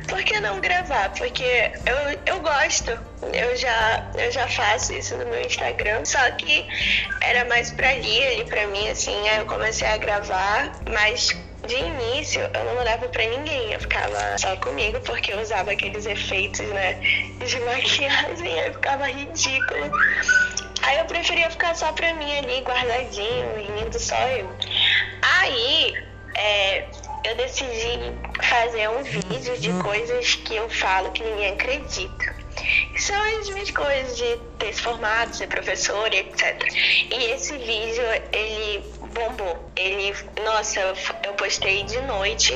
por 0.08 0.24
que 0.24 0.40
não 0.40 0.60
gravar? 0.60 1.10
Porque 1.12 1.72
eu, 1.86 2.36
eu 2.36 2.42
gosto, 2.42 2.92
eu 3.34 3.56
já, 3.58 4.12
eu 4.16 4.32
já 4.32 4.48
faço 4.48 4.94
isso 4.94 5.16
no 5.18 5.26
meu 5.26 5.42
Instagram, 5.42 6.06
só 6.06 6.32
que 6.32 6.68
era 7.22 7.46
mais 7.46 7.72
pra 7.72 7.90
rir 7.90 8.40
e 8.40 8.46
pra 8.46 8.68
mim, 8.68 8.90
assim, 8.90 9.28
aí 9.30 9.40
eu 9.40 9.46
comecei 9.46 9.88
a 9.88 9.98
gravar, 9.98 10.80
mas 10.92 11.36
de 11.66 11.76
início, 11.76 12.42
eu 12.54 12.64
não 12.64 12.76
mandava 12.76 13.08
pra 13.08 13.26
ninguém, 13.26 13.74
eu 13.74 13.80
ficava 13.80 14.38
só 14.38 14.56
comigo, 14.58 15.00
porque 15.02 15.34
eu 15.34 15.42
usava 15.42 15.72
aqueles 15.72 16.06
efeitos, 16.06 16.66
né, 16.68 16.94
de 17.44 17.60
maquiagem, 17.62 18.60
aí 18.60 18.72
ficava 18.74 19.08
ridículo. 19.08 19.92
Aí 20.84 21.00
eu 21.00 21.06
preferia 21.06 21.50
ficar 21.50 21.76
só 21.76 21.92
pra 21.94 22.14
mim 22.14 22.38
ali, 22.38 22.62
guardadinho, 22.62 23.56
rindo 23.58 24.00
só 24.00 24.16
eu. 24.28 24.56
Aí, 25.42 25.96
é, 26.36 26.86
eu 27.26 27.36
decidi 27.36 28.00
fazer 28.42 28.88
um 28.90 29.04
vídeo 29.04 29.58
de 29.58 29.74
coisas 29.82 30.36
que 30.36 30.56
eu 30.56 30.70
falo 30.70 31.12
que 31.12 31.24
ninguém 31.24 31.54
acredita. 31.54 32.36
que 32.94 33.02
são 33.02 33.40
as 33.40 33.50
minhas 33.50 33.72
coisas 33.72 34.16
de 34.16 34.38
ter 34.60 34.74
se 34.74 34.82
formado, 34.82 35.36
ser 35.36 35.48
professora 35.48 36.16
e 36.16 36.20
etc. 36.20 36.62
E 37.12 37.32
esse 37.32 37.58
vídeo, 37.58 38.04
ele 38.32 38.84
bombou. 39.14 39.72
Ele, 39.76 40.16
nossa, 40.44 40.80
eu 41.24 41.34
postei 41.34 41.84
de 41.84 42.00
noite 42.02 42.54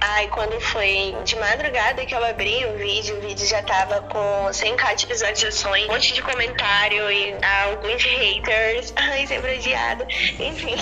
Aí 0.00 0.26
quando 0.28 0.60
foi 0.60 1.14
de 1.24 1.36
madrugada 1.36 2.04
que 2.04 2.14
eu 2.14 2.24
abri 2.24 2.66
o 2.66 2.76
vídeo, 2.76 3.18
o 3.18 3.20
vídeo 3.20 3.46
já 3.46 3.62
tava 3.62 4.00
com 4.02 4.48
100k 4.50 4.96
de 4.96 5.06
visualizações, 5.06 5.84
um 5.84 5.92
monte 5.92 6.12
de 6.12 6.22
comentário 6.22 7.10
e 7.10 7.34
alguns 7.70 8.02
haters, 8.02 8.92
ai, 8.98 9.26
sempre 9.26 9.56
odiada, 9.56 10.06
enfim. 10.40 10.74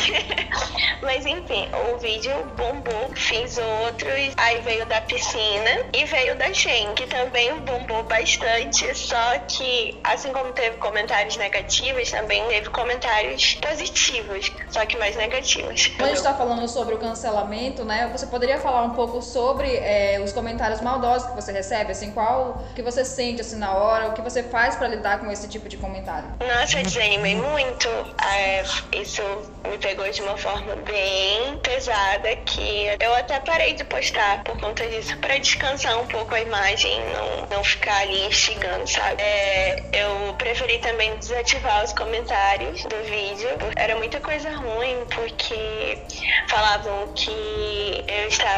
Mas 1.03 1.27
enfim, 1.27 1.69
o 1.93 1.99
vídeo 1.99 2.33
bombou, 2.57 3.11
fiz 3.15 3.59
outros, 3.59 4.33
aí 4.37 4.61
veio 4.63 4.87
da 4.87 5.01
piscina 5.03 5.85
e 5.95 6.05
veio 6.05 6.37
da 6.37 6.53
Shen, 6.53 6.95
que 6.95 7.07
também 7.07 7.59
bombou 7.61 8.03
bastante, 8.05 8.95
só 8.95 9.39
que 9.49 9.99
assim 10.05 10.33
como 10.33 10.53
teve 10.53 10.77
comentários 10.77 11.37
negativos, 11.37 12.11
também 12.11 12.47
teve 12.49 12.71
comentários 12.71 13.55
positivos, 13.55 14.51
só 14.71 14.85
que 14.87 14.97
mais 14.99 15.17
negativos. 15.17 15.89
Quando 15.89 16.11
a 16.11 16.15
gente 16.15 16.23
tá 16.23 16.35
falando 16.35 16.69
sobre 16.69 16.95
o 16.95 16.99
cancelamento, 16.99 17.85
né, 17.85 18.09
você 18.13 18.27
poderia 18.27 18.59
falar 18.61 18.83
um 18.83 18.91
pouco 18.91 19.21
sobre 19.23 19.77
é, 19.77 20.21
os 20.23 20.33
comentários 20.33 20.81
maldosos 20.81 21.29
que 21.29 21.35
você 21.35 21.53
recebe, 21.53 21.93
assim, 21.93 22.13
qual 22.13 22.63
que 22.75 22.83
você 22.83 23.05
sente 23.05 23.41
assim 23.41 23.57
na 23.57 23.73
hora, 23.73 24.09
o 24.09 24.13
que 24.13 24.23
você 24.23 24.43
faz 24.43 24.77
para 24.77 24.89
lidar 24.89 25.21
com 25.21 25.31
esse 25.31 25.49
tipo 25.49 25.69
de 25.69 25.77
comentário? 25.77 26.29
Nossa, 26.41 26.83
desanimei 26.83 27.35
muito. 27.35 27.89
É, 28.37 28.63
isso 28.93 29.23
me 29.69 29.79
pegou 29.79 30.09
de 30.11 30.23
uma 30.23 30.37
forma 30.37 30.77
bem 30.77 31.59
pesada 31.63 32.35
que 32.37 32.87
eu 33.01 33.15
até 33.15 33.41
parei 33.41 33.75
de 33.75 33.85
postar 33.85 34.45
por 34.45 34.59
conta 34.61 34.87
disso, 34.87 35.17
para 35.19 35.39
descansar 35.39 35.99
um 35.99 36.07
pouco 36.07 36.35
a 36.35 36.41
imagem, 36.41 37.01
não, 37.13 37.57
não 37.57 37.65
ficar 37.65 37.99
ali 38.03 38.27
instigando, 38.27 38.87
sabe? 38.89 39.23
É, 39.23 39.83
eu 39.93 40.35
preferi 40.35 40.79
também 40.79 41.17
desativar 41.17 41.85
os 41.85 41.93
comentários 41.93 42.85
do 42.85 42.97
vídeo. 43.05 43.49
Era 43.77 43.97
muita 43.97 44.21
coisa 44.21 44.51
ruim, 44.51 45.05
porque 45.15 45.99
falavam 46.49 47.13
que 47.15 48.05
eu 48.09 48.29
estava 48.29 48.50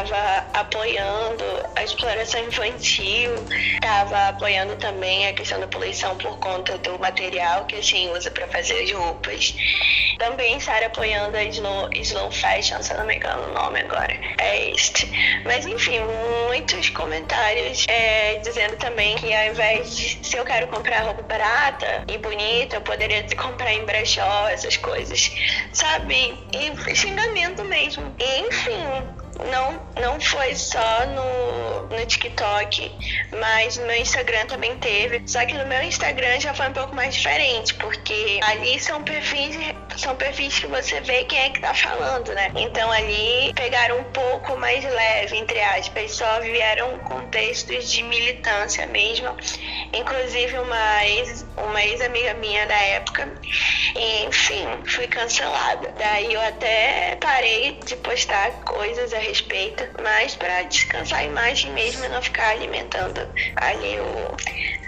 apoiando 0.53 1.43
a 1.75 1.83
exploração 1.83 2.41
infantil, 2.41 3.35
estava 3.75 4.29
apoiando 4.29 4.75
também 4.77 5.27
a 5.27 5.33
questão 5.33 5.59
da 5.59 5.67
poluição 5.67 6.15
por 6.17 6.37
conta 6.39 6.77
do 6.79 6.97
material 6.99 7.65
que 7.65 7.75
a 7.75 7.81
gente 7.81 8.09
usa 8.09 8.31
para 8.31 8.47
fazer 8.47 8.83
as 8.83 8.91
roupas. 8.91 9.55
Também 10.17 10.57
estar 10.57 10.81
apoiando 10.83 11.35
a 11.35 11.43
Slow, 11.43 11.89
Slow 11.93 12.31
Fashion, 12.31 12.81
se 12.81 12.93
eu 12.93 12.99
não 12.99 13.05
me 13.05 13.15
engano 13.15 13.49
o 13.49 13.53
nome 13.53 13.79
agora, 13.81 14.13
é 14.37 14.69
este. 14.71 15.09
Mas 15.45 15.65
enfim, 15.65 15.99
muitos 16.47 16.89
comentários 16.89 17.85
é, 17.87 18.35
dizendo 18.37 18.75
também 18.77 19.15
que 19.15 19.33
ao 19.33 19.47
invés 19.47 19.95
de, 19.95 20.19
se 20.27 20.37
eu 20.37 20.45
quero 20.45 20.67
comprar 20.67 21.01
roupa 21.01 21.23
barata 21.23 22.03
e 22.07 22.17
bonita, 22.17 22.77
eu 22.77 22.81
poderia 22.81 23.25
comprar 23.35 23.73
em 23.73 23.85
brechó, 23.85 24.47
essas 24.49 24.77
coisas, 24.77 25.31
sabe? 25.73 26.37
E 26.53 26.95
xingamento 26.95 27.63
mesmo. 27.65 28.13
Enfim, 28.19 29.07
não, 29.49 29.81
não 29.99 30.19
foi 30.19 30.55
só 30.55 31.05
no, 31.07 31.87
no 31.87 32.05
TikTok, 32.05 32.91
mas 33.39 33.77
no 33.77 33.85
meu 33.85 33.97
Instagram 33.97 34.45
também 34.45 34.77
teve. 34.77 35.23
Só 35.27 35.45
que 35.45 35.53
no 35.53 35.65
meu 35.65 35.81
Instagram 35.83 36.39
já 36.39 36.53
foi 36.53 36.69
um 36.69 36.73
pouco 36.73 36.95
mais 36.95 37.15
diferente, 37.15 37.73
porque 37.75 38.39
ali 38.43 38.79
são 38.79 39.03
perfis, 39.03 39.55
são 39.97 40.15
perfis 40.15 40.59
que 40.59 40.67
você 40.67 41.01
vê 41.01 41.23
quem 41.25 41.39
é 41.39 41.49
que 41.49 41.59
tá 41.59 41.73
falando, 41.73 42.33
né? 42.33 42.51
Então 42.55 42.91
ali 42.91 43.53
pegaram 43.55 43.99
um 43.99 44.03
pouco 44.05 44.57
mais 44.57 44.83
leve, 44.83 45.37
entre 45.37 45.59
aspas, 45.59 46.11
só 46.11 46.39
vieram 46.41 46.99
contextos 46.99 47.91
de 47.91 48.03
militância 48.03 48.85
mesmo. 48.87 49.35
Inclusive 49.93 50.57
uma 50.57 51.05
ex, 51.05 51.45
uma 51.55 51.83
ex-amiga 51.83 52.33
minha 52.35 52.65
da 52.65 52.75
época. 52.75 53.31
E, 53.95 54.25
enfim, 54.25 54.65
fui 54.87 55.07
cancelada. 55.07 55.93
Daí 55.97 56.33
eu 56.33 56.41
até 56.41 57.17
parei 57.21 57.79
de 57.85 57.95
postar 57.97 58.51
coisas 58.65 59.13
a 59.13 59.19
respeito, 59.19 59.87
mas 60.01 60.35
para 60.35 60.63
descansar 60.63 61.19
a 61.19 61.23
imagem 61.23 61.71
mesmo 61.71 62.03
e 62.05 62.09
não 62.09 62.21
ficar 62.21 62.49
alimentando 62.49 63.21
ali 63.57 63.99
o. 63.99 64.35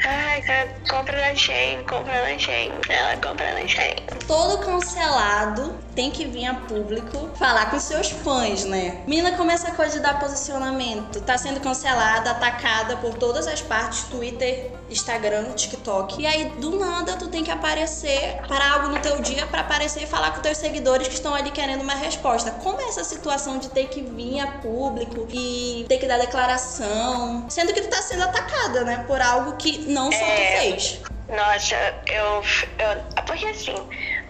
Ai, 0.07 0.39
cara, 0.43 0.69
compra 0.87 1.19
na 1.19 1.35
Shein, 1.35 1.83
compra 1.83 2.29
na 2.29 2.37
Shein, 2.37 2.71
ela 2.89 3.17
compra 3.17 3.53
na 3.53 3.67
Shein. 3.67 3.95
Todo 4.27 4.59
cancelado 4.59 5.75
tem 5.95 6.11
que 6.11 6.25
vir 6.25 6.45
a 6.45 6.53
público 6.53 7.29
falar 7.39 7.71
com 7.71 7.79
seus 7.79 8.09
fãs, 8.11 8.65
né? 8.65 9.01
Mina, 9.07 9.31
como 9.31 9.49
essa 9.49 9.71
coisa 9.71 9.93
de 9.93 10.03
dar 10.03 10.19
posicionamento? 10.19 11.21
Tá 11.21 11.37
sendo 11.37 11.59
cancelada, 11.59 12.31
atacada 12.31 12.97
por 12.97 13.15
todas 13.15 13.47
as 13.47 13.61
partes, 13.61 14.03
Twitter, 14.03 14.71
Instagram, 14.89 15.53
TikTok. 15.53 16.21
E 16.21 16.27
aí, 16.27 16.49
do 16.59 16.77
nada, 16.77 17.13
tu 17.13 17.27
tem 17.27 17.43
que 17.43 17.49
aparecer 17.49 18.39
para 18.47 18.73
algo 18.73 18.89
no 18.89 18.99
teu 18.99 19.19
dia 19.21 19.47
para 19.47 19.61
aparecer 19.61 20.03
e 20.03 20.07
falar 20.07 20.31
com 20.35 20.41
teus 20.41 20.57
seguidores 20.57 21.07
que 21.07 21.15
estão 21.15 21.33
ali 21.33 21.49
querendo 21.49 21.81
uma 21.81 21.95
resposta. 21.95 22.51
Como 22.51 22.79
é 22.79 22.85
essa 22.89 23.03
situação 23.03 23.57
de 23.57 23.69
ter 23.69 23.87
que 23.87 24.01
vir 24.01 24.39
a 24.39 24.47
público 24.47 25.27
e 25.31 25.85
ter 25.87 25.97
que 25.97 26.07
dar 26.07 26.19
declaração, 26.19 27.45
sendo 27.49 27.73
que 27.73 27.81
tu 27.81 27.89
tá 27.89 28.01
sendo 28.01 28.23
atacada, 28.23 28.83
né, 28.83 29.03
por 29.07 29.21
algo 29.21 29.53
que 29.53 29.91
não 29.95 30.11
só 30.11 30.17
é... 30.17 30.35
tu 30.35 30.59
fez? 30.59 31.01
Nossa, 31.27 31.75
eu, 32.07 32.43
eu. 32.77 33.23
Porque 33.25 33.45
assim, 33.47 33.73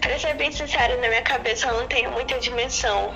Pra 0.06 0.20
ser 0.20 0.36
bem 0.36 0.52
sincera, 0.52 0.96
na 0.98 1.08
minha 1.08 1.24
cabeça 1.24 1.68
eu 1.68 1.80
não 1.80 1.88
tenho 1.88 2.12
muita 2.12 2.38
dimensão 2.40 3.12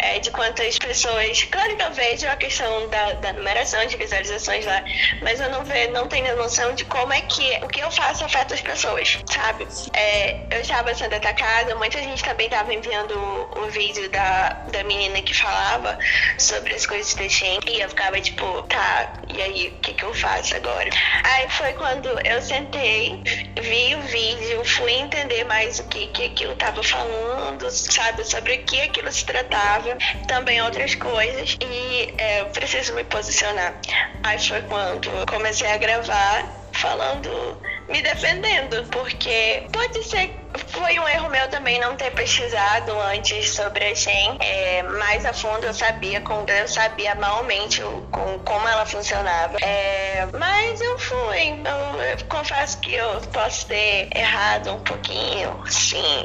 é, 0.00 0.18
de 0.18 0.30
quantas 0.30 0.78
pessoas. 0.78 1.42
Claro 1.44 1.76
que 1.76 1.82
eu 1.82 1.92
vejo 1.92 2.26
a 2.28 2.36
questão 2.36 2.88
da, 2.88 3.12
da 3.14 3.32
numeração 3.32 3.84
de 3.86 3.96
visualizações 3.96 4.64
lá, 4.64 4.82
mas 5.22 5.40
eu 5.40 5.50
não, 5.50 5.64
ve, 5.64 5.88
não 5.88 6.06
tenho 6.06 6.36
noção 6.36 6.74
de 6.74 6.84
como 6.84 7.12
é 7.12 7.20
que 7.22 7.58
o 7.62 7.68
que 7.68 7.80
eu 7.80 7.90
faço 7.90 8.24
afeta 8.24 8.54
as 8.54 8.60
pessoas, 8.60 9.18
sabe? 9.26 9.66
É, 9.92 10.40
eu 10.50 10.60
estava 10.60 10.94
sendo 10.94 11.14
atacada, 11.14 11.74
muita 11.76 11.98
gente 11.98 12.22
também 12.22 12.46
estava 12.46 12.72
enviando 12.72 13.12
o, 13.12 13.64
o, 13.64 13.70
vídeo 13.70 14.08
da, 14.10 14.50
da 14.70 14.84
menina 14.84 15.20
que 15.22 15.34
falava 15.34 15.98
sobre 16.38 16.74
as 16.74 16.86
coisas 16.86 17.14
da 17.14 17.28
Shen, 17.28 17.58
e 17.66 17.80
eu 17.80 17.88
ficava 17.88 18.20
tipo, 18.20 18.62
tá, 18.62 19.12
e 19.28 19.42
aí, 19.42 19.68
o 19.68 19.80
que, 19.80 19.92
que 19.94 20.04
eu 20.04 20.14
faço 20.14 20.56
agora? 20.56 20.90
Aí 21.24 21.48
foi 21.50 21.72
quando 21.74 22.08
eu 22.26 22.40
sentei, 22.40 23.22
vi 23.60 23.94
o 23.94 24.02
vídeo, 24.02 24.64
fui 24.64 24.92
entender 24.92 25.44
mais 25.44 25.78
o 25.78 25.88
que, 25.88 26.06
que 26.08 26.24
aquilo 26.26 26.52
estava 26.52 26.82
falando, 26.82 27.70
sabe, 27.70 28.24
sobre 28.24 28.54
o 28.54 28.64
que 28.64 28.80
aquilo 28.80 29.10
se 29.12 29.24
tratava, 29.24 29.87
também 30.26 30.60
outras 30.62 30.94
coisas, 30.94 31.56
e 31.62 32.14
é, 32.18 32.40
eu 32.40 32.46
preciso 32.46 32.94
me 32.94 33.04
posicionar. 33.04 33.80
Aí 34.22 34.38
foi 34.38 34.62
quando 34.62 35.10
comecei 35.26 35.70
a 35.70 35.76
gravar 35.76 36.70
falando 36.72 37.60
me 37.88 38.02
defendendo, 38.02 38.86
porque 38.90 39.66
pode 39.72 40.04
ser 40.04 40.37
foi 40.68 40.98
um 40.98 41.08
erro 41.08 41.28
meu 41.28 41.48
também 41.48 41.78
não 41.78 41.96
ter 41.96 42.10
pesquisado 42.12 42.92
antes 43.00 43.50
sobre 43.50 43.84
a 43.84 43.94
Shen 43.94 44.38
é, 44.40 44.82
mais 44.82 45.24
a 45.26 45.32
fundo. 45.32 45.64
Eu 45.66 45.74
sabia, 45.74 46.20
com, 46.20 46.44
eu 46.46 46.68
sabia 46.68 47.14
malmente 47.14 47.82
o, 47.82 48.02
com, 48.10 48.38
como 48.40 48.68
ela 48.68 48.86
funcionava. 48.86 49.58
É, 49.60 50.26
mas 50.38 50.80
eu 50.80 50.98
fui. 50.98 51.60
Eu, 51.64 52.02
eu, 52.02 52.24
confesso 52.28 52.78
que 52.80 52.94
eu 52.94 53.20
posso 53.32 53.66
ter 53.66 54.08
errado 54.14 54.72
um 54.72 54.80
pouquinho, 54.80 55.62
sim. 55.66 56.24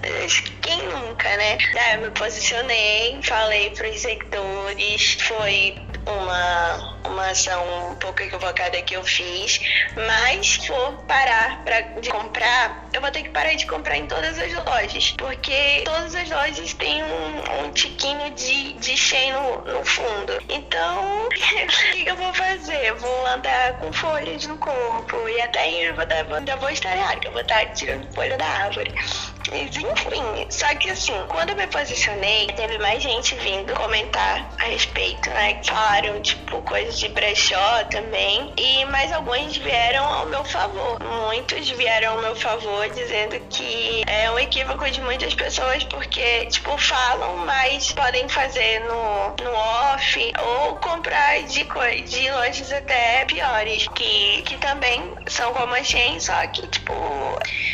Quem 0.62 0.82
nunca, 0.84 1.30
né? 1.38 1.58
Daí 1.74 1.96
eu 1.96 2.02
me 2.02 2.12
posicionei, 2.12 3.20
falei 3.24 3.70
pros 3.72 4.00
seguidores, 4.02 5.18
foi 5.22 5.76
uma, 6.06 6.98
uma 7.06 7.30
ação 7.30 7.92
um 7.92 7.96
pouco 7.96 8.22
equivocada 8.22 8.82
que 8.82 8.96
eu 8.96 9.04
fiz, 9.04 9.60
mas 9.96 10.56
for 10.66 10.94
parar 11.08 11.64
pra, 11.64 11.82
de 11.82 12.10
comprar, 12.10 12.90
eu 12.94 13.02
vou 13.02 13.12
ter 13.12 13.24
que 13.24 13.30
parar 13.30 13.54
de 13.54 13.66
comprar 13.66 13.98
em 13.98 14.08
todas 14.08 14.38
as 14.38 14.54
lojas, 14.66 15.12
porque 15.18 15.84
todas 15.86 16.16
as 16.16 16.30
lojas 16.30 16.74
têm 16.74 17.04
um, 17.04 17.66
um 17.66 17.72
tiquinho 17.72 18.32
de, 18.32 18.74
de 18.74 18.98
cheio 18.98 19.34
no, 19.34 19.74
no 19.74 19.86
fundo. 19.86 20.34
Então, 20.50 21.28
o 21.28 21.30
que, 21.30 22.06
eu 22.06 22.16
vou 22.16 22.34
fazer? 22.34 22.94
Vou 22.96 23.26
andar 23.28 23.74
com 23.80 23.92
folhas 23.94 24.46
no 24.48 24.58
corpo 24.58 25.30
e 25.30 25.42
até 25.42 25.70
eu 25.90 25.96
vou, 25.96 26.06
ainda 26.36 26.56
vou 26.58 26.70
estar 26.70 26.94
eu 27.24 27.32
vou 27.32 27.42
estar 27.42 27.66
tirando 27.74 28.14
folha 28.14 28.38
da 28.38 28.46
árvore. 28.46 28.94
Enfim, 29.56 30.48
só 30.50 30.68
que 30.76 30.90
assim, 30.90 31.14
quando 31.28 31.52
eu 31.52 31.56
me 31.56 31.68
posicionei, 31.68 32.48
teve 32.48 32.80
mais 32.80 33.04
gente 33.04 33.36
vindo 33.36 33.72
comentar 33.76 34.50
a 34.60 34.64
respeito, 34.64 35.30
né? 35.30 35.62
Falaram, 35.64 36.20
tipo, 36.22 36.60
coisas 36.64 36.98
de 36.98 37.08
brechó 37.10 37.84
também. 37.92 38.52
E 38.58 38.84
mais 38.86 39.12
alguns 39.12 39.56
vieram 39.58 40.04
ao 40.06 40.26
meu 40.26 40.44
favor. 40.44 41.00
Muitos 41.04 41.70
vieram 41.70 42.14
ao 42.14 42.22
meu 42.22 42.36
favor, 42.36 42.90
dizendo 42.90 43.40
que 43.50 44.04
é 44.08 44.32
um 44.32 44.40
equívoco 44.40 44.90
de 44.90 45.02
muitas 45.02 45.36
pessoas, 45.36 45.84
porque, 45.84 46.48
tipo, 46.48 46.76
falam, 46.78 47.38
mas 47.46 47.92
podem 47.92 48.28
fazer 48.28 48.80
no, 48.82 49.36
no 49.44 49.54
off 49.54 50.34
ou 50.42 50.76
comprar 50.78 51.44
de, 51.44 51.64
de 52.06 52.32
lojas 52.32 52.72
até 52.72 53.26
piores, 53.26 53.88
que, 53.90 54.42
que 54.44 54.58
também 54.58 55.14
são 55.28 55.54
como 55.54 55.76
a 55.76 55.84
Shein, 55.84 56.20
só 56.20 56.48
que, 56.48 56.66
tipo, 56.68 56.94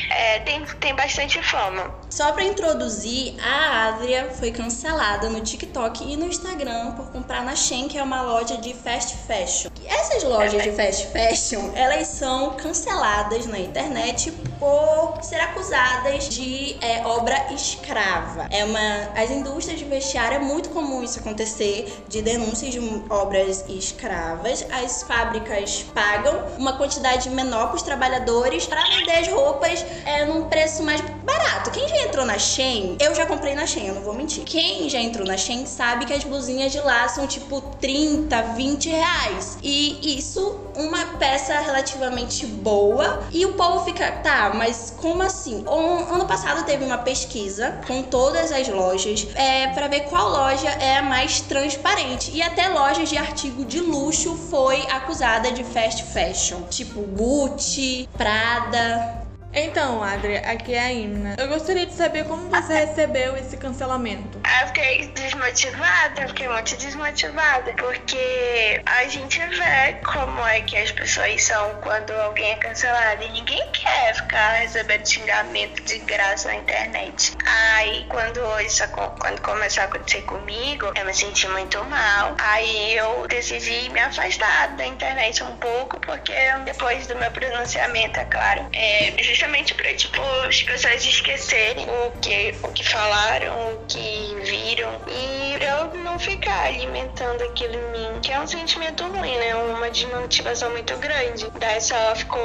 é, 0.09 0.39
tem, 0.39 0.65
tem 0.65 0.93
bastante 0.95 1.41
fã 1.41 1.68
só 2.09 2.31
para 2.31 2.43
introduzir, 2.43 3.35
a 3.41 3.87
Adria 3.89 4.29
foi 4.37 4.51
cancelada 4.51 5.29
no 5.29 5.41
TikTok 5.41 6.03
e 6.03 6.17
no 6.17 6.25
Instagram 6.25 6.93
por 6.93 7.11
comprar 7.11 7.43
na 7.43 7.55
Shein, 7.55 7.87
que 7.87 7.97
é 7.97 8.03
uma 8.03 8.21
loja 8.21 8.57
de 8.57 8.73
fast 8.73 9.15
fashion. 9.27 9.69
Essas 9.85 10.23
lojas 10.23 10.63
de 10.63 10.71
fast 10.71 11.07
fashion, 11.07 11.71
elas 11.75 12.07
são 12.07 12.51
canceladas 12.55 13.45
na 13.45 13.59
internet 13.59 14.33
por 14.59 15.17
ser 15.21 15.39
acusadas 15.39 16.27
de 16.29 16.75
é, 16.81 17.05
obra 17.05 17.53
escrava. 17.53 18.47
É 18.51 18.65
uma, 18.65 19.09
as 19.15 19.31
indústrias 19.31 19.79
de 19.79 19.85
vestiário 19.85 20.35
é 20.35 20.39
muito 20.39 20.69
comum 20.69 21.01
isso 21.01 21.19
acontecer, 21.19 22.03
de 22.07 22.21
denúncias 22.21 22.73
de 22.73 22.79
obras 23.09 23.63
escravas. 23.69 24.65
As 24.71 25.03
fábricas 25.03 25.85
pagam 25.93 26.45
uma 26.57 26.73
quantidade 26.73 27.29
menor 27.29 27.67
para 27.67 27.75
os 27.77 27.81
trabalhadores 27.81 28.65
para 28.65 28.83
vender 28.83 29.11
as 29.11 29.27
roupas 29.27 29.85
é, 30.05 30.25
num 30.25 30.45
preço 30.49 30.83
mais 30.83 31.01
barato. 31.23 31.71
Quem 31.71 31.87
já 31.87 32.01
entrou 32.03 32.25
na 32.25 32.37
Shein, 32.37 32.97
eu 32.99 33.15
já 33.15 33.25
comprei 33.25 33.55
na 33.55 33.65
Shein, 33.65 33.87
eu 33.87 33.95
não 33.95 34.01
vou 34.01 34.13
mentir. 34.13 34.43
Quem 34.43 34.89
já 34.89 34.99
entrou 34.99 35.25
na 35.25 35.37
Shein 35.37 35.65
sabe 35.65 36.05
que 36.05 36.13
as 36.13 36.23
blusinhas 36.23 36.71
de 36.71 36.79
lá 36.81 37.07
são 37.07 37.25
tipo 37.25 37.61
30, 37.79 38.41
20 38.55 38.89
reais. 38.89 39.57
E 39.63 40.17
isso, 40.17 40.59
uma 40.75 41.05
peça 41.17 41.57
relativamente 41.59 42.45
boa. 42.45 43.23
E 43.31 43.45
o 43.45 43.53
povo 43.53 43.85
fica, 43.85 44.11
tá, 44.11 44.48
mas 44.53 44.93
como 44.97 45.21
assim? 45.21 45.63
Um, 45.67 46.13
ano 46.13 46.25
passado 46.25 46.65
teve 46.65 46.83
uma 46.83 46.97
pesquisa 46.97 47.79
com 47.87 48.03
todas 48.03 48.51
as 48.51 48.67
lojas 48.67 49.27
é, 49.35 49.67
para 49.67 49.87
ver 49.87 50.01
qual 50.01 50.29
loja 50.29 50.69
é 50.69 50.97
a 50.97 51.01
mais 51.01 51.41
transparente. 51.41 52.31
E 52.33 52.41
até 52.41 52.67
lojas 52.69 53.09
de 53.09 53.17
artigo 53.17 53.65
de 53.65 53.79
luxo 53.79 54.35
foi 54.35 54.81
acusada 54.87 55.51
de 55.51 55.63
fast 55.63 56.03
fashion, 56.03 56.61
tipo 56.69 57.01
Gucci, 57.01 58.07
Prada. 58.17 59.19
Então, 59.51 60.03
Adria, 60.03 60.41
aqui 60.41 60.73
é 60.73 60.79
a 60.79 60.93
Imna. 60.93 61.35
Eu 61.37 61.47
gostaria 61.47 61.85
de 61.85 61.93
saber 61.93 62.25
como 62.25 62.49
você 62.49 62.85
recebeu 62.85 63.35
esse 63.35 63.57
cancelamento. 63.57 64.38
Eu 64.61 64.67
fiquei 64.67 65.07
desmotivada, 65.07 66.27
fiquei 66.27 66.47
muito 66.47 66.75
desmotivada, 66.77 67.71
porque 67.73 68.81
a 68.85 69.07
gente 69.07 69.39
vê 69.39 69.93
como 70.05 70.45
é 70.47 70.61
que 70.61 70.75
as 70.75 70.91
pessoas 70.91 71.43
são 71.43 71.75
quando 71.81 72.11
alguém 72.11 72.51
é 72.51 72.55
cancelado 72.55 73.23
e 73.23 73.29
ninguém 73.29 73.61
quer 73.71 74.15
ficar 74.15 74.53
recebendo 74.53 75.07
xingamento 75.07 75.83
de 75.83 75.99
graça 75.99 76.49
na 76.49 76.55
internet. 76.55 77.37
Aí, 77.45 78.05
quando 78.09 78.39
isso 78.61 78.83
quando 79.19 79.41
começou 79.41 79.83
a 79.83 79.85
acontecer 79.85 80.21
comigo, 80.23 80.91
eu 80.95 81.05
me 81.05 81.13
senti 81.13 81.47
muito 81.47 81.83
mal. 81.85 82.35
Aí 82.39 82.95
eu 82.95 83.27
decidi 83.27 83.89
me 83.89 83.99
afastar 83.99 84.75
da 84.75 84.85
internet 84.85 85.43
um 85.43 85.55
pouco, 85.57 85.99
porque 85.99 86.33
depois 86.65 87.07
do 87.07 87.15
meu 87.15 87.31
pronunciamento, 87.31 88.19
é 88.19 88.25
claro, 88.25 88.67
é, 88.73 89.13
justamente 89.21 89.73
para 89.75 89.93
tipo 89.93 90.21
as 90.47 90.63
pessoas 90.63 91.05
esquecerem 91.05 91.87
o 91.87 92.11
que 92.19 92.55
o 92.63 92.71
que 92.71 92.87
falaram, 92.87 93.73
o 93.73 93.85
que 93.85 94.38
viram 94.49 94.99
e 95.07 95.57
eu 95.63 96.03
não 96.03 96.17
ficar 96.17 96.65
alimentando 96.65 97.43
aquilo 97.43 97.75
em 97.75 97.91
mim, 97.91 98.19
que 98.21 98.31
é 98.31 98.39
um 98.39 98.47
sentimento 98.47 99.03
ruim, 99.05 99.37
né? 99.37 99.55
Uma 99.55 99.89
desmotivação 99.91 100.71
muito 100.71 100.97
grande. 100.97 101.47
Daí 101.59 101.79
só 101.79 102.15
ficou 102.15 102.41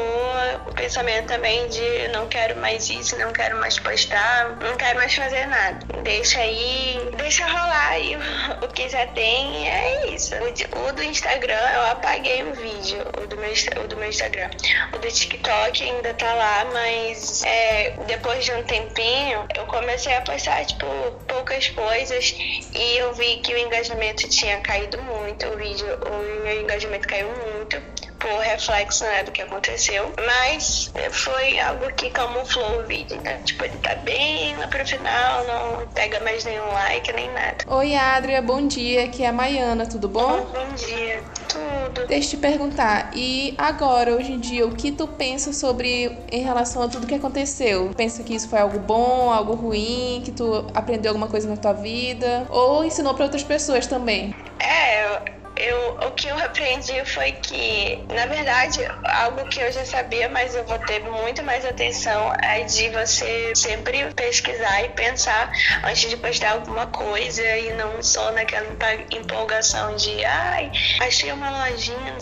o 0.66 0.74
pensamento 0.74 1.28
também 1.28 1.66
de 1.68 2.08
não 2.08 2.26
quero 2.28 2.60
mais 2.60 2.90
isso, 2.90 3.18
não 3.18 3.32
quero 3.32 3.58
mais 3.58 3.78
postar, 3.78 4.56
não 4.60 4.76
quero 4.76 4.98
mais 4.98 5.14
fazer 5.14 5.46
nada. 5.46 5.78
Deixa 6.02 6.40
aí, 6.40 6.98
deixa 7.16 7.46
rolar 7.46 7.88
aí 7.90 8.16
o 8.62 8.68
que 8.68 8.88
já 8.88 9.06
tem 9.08 9.68
é 9.68 10.10
isso. 10.10 10.34
O, 10.36 10.92
do 10.92 11.02
Instagram 11.02 11.58
eu 11.74 11.86
apaguei 11.86 12.42
o 12.42 12.54
vídeo, 12.54 13.02
o 13.22 13.26
do 13.26 13.36
meu, 13.38 13.52
o 13.82 13.88
do 13.88 13.96
meu 13.96 14.08
Instagram. 14.08 14.50
O 14.92 14.98
do 14.98 15.08
TikTok 15.08 15.82
ainda 15.82 16.12
tá 16.14 16.34
lá, 16.34 16.66
mas 16.72 17.42
é, 17.44 17.94
depois 18.06 18.44
de 18.44 18.52
um 18.52 18.62
tempinho 18.64 19.46
eu 19.56 19.64
comecei 19.66 20.14
a 20.14 20.20
postar 20.20 20.64
tipo 20.66 20.86
poucas 21.26 21.68
coisas 21.68 21.93
e 21.96 22.96
eu 22.98 23.14
vi 23.14 23.36
que 23.36 23.54
o 23.54 23.58
engajamento 23.58 24.28
tinha 24.28 24.58
caído 24.60 25.00
muito, 25.02 25.46
o 25.46 25.56
vídeo, 25.56 25.86
o 26.06 26.42
meu 26.42 26.62
engajamento 26.62 27.06
caiu 27.06 27.28
muito 27.28 27.76
por 28.24 28.40
reflexo 28.40 29.04
né, 29.04 29.22
do 29.22 29.30
que 29.30 29.42
aconteceu, 29.42 30.10
mas 30.26 30.90
foi 31.10 31.60
algo 31.60 31.92
que 31.92 32.08
camuflou 32.08 32.80
o 32.80 32.86
vídeo, 32.86 33.20
né? 33.20 33.38
Tipo, 33.44 33.64
ele 33.64 33.76
tá 33.78 33.94
bem 33.96 34.56
lá 34.56 34.66
pro 34.66 34.84
final, 34.86 35.44
não 35.44 35.86
pega 35.88 36.18
mais 36.20 36.42
nenhum 36.44 36.66
like 36.72 37.12
nem 37.12 37.30
nada. 37.32 37.58
Oi, 37.66 37.94
Adria, 37.94 38.40
bom 38.40 38.66
dia, 38.66 39.04
aqui 39.04 39.22
é 39.22 39.28
a 39.28 39.32
Maiana, 39.32 39.86
tudo 39.86 40.08
bom? 40.08 40.40
Bom 40.40 40.74
dia, 40.74 41.22
tudo. 41.48 42.06
Deixa 42.06 42.28
eu 42.28 42.30
te 42.30 42.36
perguntar, 42.38 43.10
e 43.14 43.54
agora, 43.58 44.12
hoje 44.12 44.32
em 44.32 44.40
dia, 44.40 44.66
o 44.66 44.74
que 44.74 44.90
tu 44.90 45.06
pensa 45.06 45.52
sobre 45.52 46.18
em 46.32 46.42
relação 46.42 46.82
a 46.82 46.88
tudo 46.88 47.06
que 47.06 47.14
aconteceu? 47.14 47.90
Pensa 47.94 48.22
que 48.22 48.34
isso 48.34 48.48
foi 48.48 48.58
algo 48.58 48.78
bom, 48.78 49.30
algo 49.30 49.54
ruim, 49.54 50.22
que 50.24 50.32
tu 50.32 50.66
aprendeu 50.74 51.10
alguma 51.10 51.28
coisa 51.28 51.46
na 51.46 51.58
tua 51.58 51.74
vida? 51.74 52.46
Ou 52.48 52.84
ensinou 52.84 53.12
para 53.12 53.24
outras 53.24 53.42
pessoas 53.42 53.86
também? 53.86 54.34
É, 54.58 55.04
eu, 55.04 55.43
o 56.06 56.10
que 56.10 56.28
eu 56.28 56.38
aprendi 56.38 57.04
foi 57.04 57.32
que, 57.32 58.04
na 58.12 58.26
verdade, 58.26 58.80
algo 59.04 59.46
que 59.46 59.60
eu 59.60 59.70
já 59.70 59.84
sabia, 59.84 60.28
mas 60.28 60.54
eu 60.54 60.64
vou 60.64 60.78
ter 60.80 61.00
muito 61.00 61.42
mais 61.42 61.64
atenção 61.64 62.32
é 62.42 62.62
de 62.62 62.88
você 62.90 63.52
sempre 63.54 64.12
pesquisar 64.14 64.82
e 64.82 64.88
pensar 64.90 65.50
antes 65.84 66.10
de 66.10 66.16
postar 66.16 66.52
alguma 66.52 66.86
coisa 66.88 67.42
e 67.56 67.72
não 67.74 68.02
só 68.02 68.32
naquela 68.32 68.66
empolgação 69.10 69.94
de 69.96 70.24
ai, 70.24 70.70
achei 71.00 71.30
uma 71.32 71.68
lojinha 71.68 72.16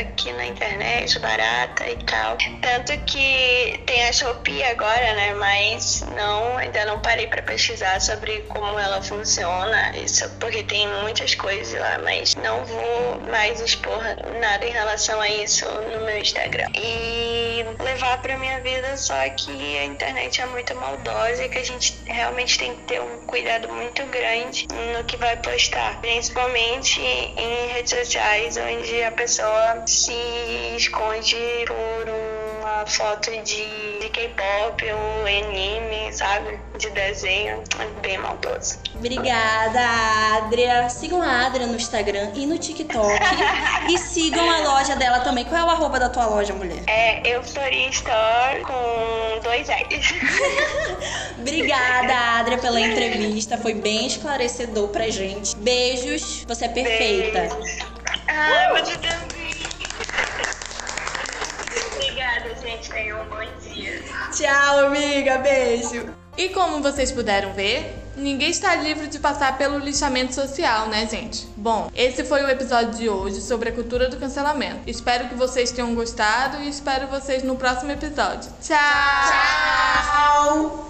aqui 0.00 0.32
na 0.32 0.46
internet 0.46 1.18
barata 1.18 1.88
e 1.88 1.96
tal. 2.04 2.36
Tanto 2.62 2.96
que 3.04 3.82
tem 3.86 4.08
a 4.08 4.12
Shopee 4.12 4.62
agora, 4.64 5.14
né? 5.14 5.34
Mas 5.34 6.02
não, 6.16 6.56
ainda 6.56 6.84
não 6.86 7.00
parei 7.00 7.26
para 7.26 7.42
pesquisar 7.42 8.00
sobre 8.00 8.40
como 8.48 8.78
ela 8.78 9.02
funciona, 9.02 9.96
isso 9.96 10.28
porque 10.38 10.62
tem 10.62 10.86
muitas 11.02 11.34
coisas 11.34 11.78
lá, 11.78 11.98
mas 12.02 12.34
não 12.36 12.69
vou 12.70 13.20
mais 13.30 13.60
expor 13.60 14.02
nada 14.40 14.64
em 14.64 14.70
relação 14.70 15.20
a 15.20 15.28
isso 15.28 15.64
no 15.64 16.04
meu 16.04 16.18
Instagram. 16.18 16.66
E 16.74 17.64
levar 17.82 18.20
pra 18.22 18.36
minha 18.36 18.60
vida 18.60 18.96
só 18.96 19.14
que 19.30 19.78
a 19.78 19.84
internet 19.84 20.40
é 20.40 20.46
muito 20.46 20.74
maldosa 20.74 21.44
e 21.44 21.48
que 21.48 21.58
a 21.58 21.64
gente 21.64 21.98
realmente 22.06 22.58
tem 22.58 22.74
que 22.74 22.82
ter 22.82 23.00
um 23.00 23.26
cuidado 23.26 23.68
muito 23.72 24.04
grande 24.06 24.66
no 24.96 25.04
que 25.04 25.16
vai 25.16 25.36
postar, 25.36 26.00
principalmente 26.00 27.00
em 27.00 27.66
redes 27.72 27.90
sociais 27.90 28.56
onde 28.56 29.02
a 29.02 29.12
pessoa 29.12 29.82
se 29.86 30.12
esconde 30.76 31.36
por 31.66 32.49
foto 32.86 33.30
de, 33.30 33.98
de 34.00 34.08
K-pop 34.10 34.84
ou 34.92 35.26
anime, 35.26 36.12
sabe? 36.12 36.58
De 36.78 36.90
desenho. 36.90 37.62
É 37.78 38.00
bem 38.00 38.18
maldoso. 38.18 38.78
Obrigada, 38.94 39.80
Adria. 40.36 40.88
Sigam 40.88 41.22
a 41.22 41.46
Adria 41.46 41.66
no 41.66 41.76
Instagram 41.76 42.30
e 42.34 42.46
no 42.46 42.58
TikTok. 42.58 43.08
e 43.88 43.98
sigam 43.98 44.48
a 44.50 44.58
loja 44.58 44.96
dela 44.96 45.20
também. 45.20 45.44
Qual 45.44 45.60
é 45.60 45.64
o 45.64 45.70
arroba 45.70 45.98
da 45.98 46.08
tua 46.08 46.26
loja, 46.26 46.52
mulher? 46.54 46.82
É 46.86 47.28
Euphoria 47.28 47.88
Store 47.90 48.60
com 48.62 49.40
dois 49.42 49.68
L's. 49.68 50.14
Obrigada, 51.38 52.40
Adria, 52.40 52.58
pela 52.58 52.80
entrevista. 52.80 53.58
Foi 53.58 53.74
bem 53.74 54.06
esclarecedor 54.06 54.88
pra 54.88 55.08
gente. 55.08 55.56
Beijos. 55.56 56.44
Você 56.46 56.64
é 56.64 56.68
perfeita. 56.68 57.40
Beijos. 57.40 57.78
Ai, 58.28 58.80
você 58.80 58.96
também. 58.96 59.19
Obrigada, 59.19 59.19
Tenham 63.00 63.22
um 63.22 63.28
bom 63.30 63.38
dia. 63.62 64.02
Tchau, 64.30 64.86
amiga. 64.86 65.38
Beijo. 65.38 66.06
E 66.36 66.50
como 66.50 66.82
vocês 66.82 67.10
puderam 67.10 67.54
ver, 67.54 67.94
ninguém 68.14 68.50
está 68.50 68.74
livre 68.74 69.06
de 69.06 69.18
passar 69.18 69.56
pelo 69.56 69.78
lixamento 69.78 70.34
social, 70.34 70.88
né, 70.88 71.06
gente? 71.06 71.46
Bom, 71.56 71.90
esse 71.94 72.24
foi 72.24 72.42
o 72.42 72.48
episódio 72.48 72.98
de 72.98 73.08
hoje 73.08 73.40
sobre 73.40 73.70
a 73.70 73.72
cultura 73.72 74.08
do 74.08 74.18
cancelamento. 74.18 74.80
Espero 74.86 75.28
que 75.28 75.34
vocês 75.34 75.70
tenham 75.70 75.94
gostado 75.94 76.58
e 76.62 76.68
espero 76.68 77.08
vocês 77.08 77.42
no 77.42 77.56
próximo 77.56 77.90
episódio. 77.90 78.50
Tchau! 78.60 78.76
Tchau! 79.30 80.89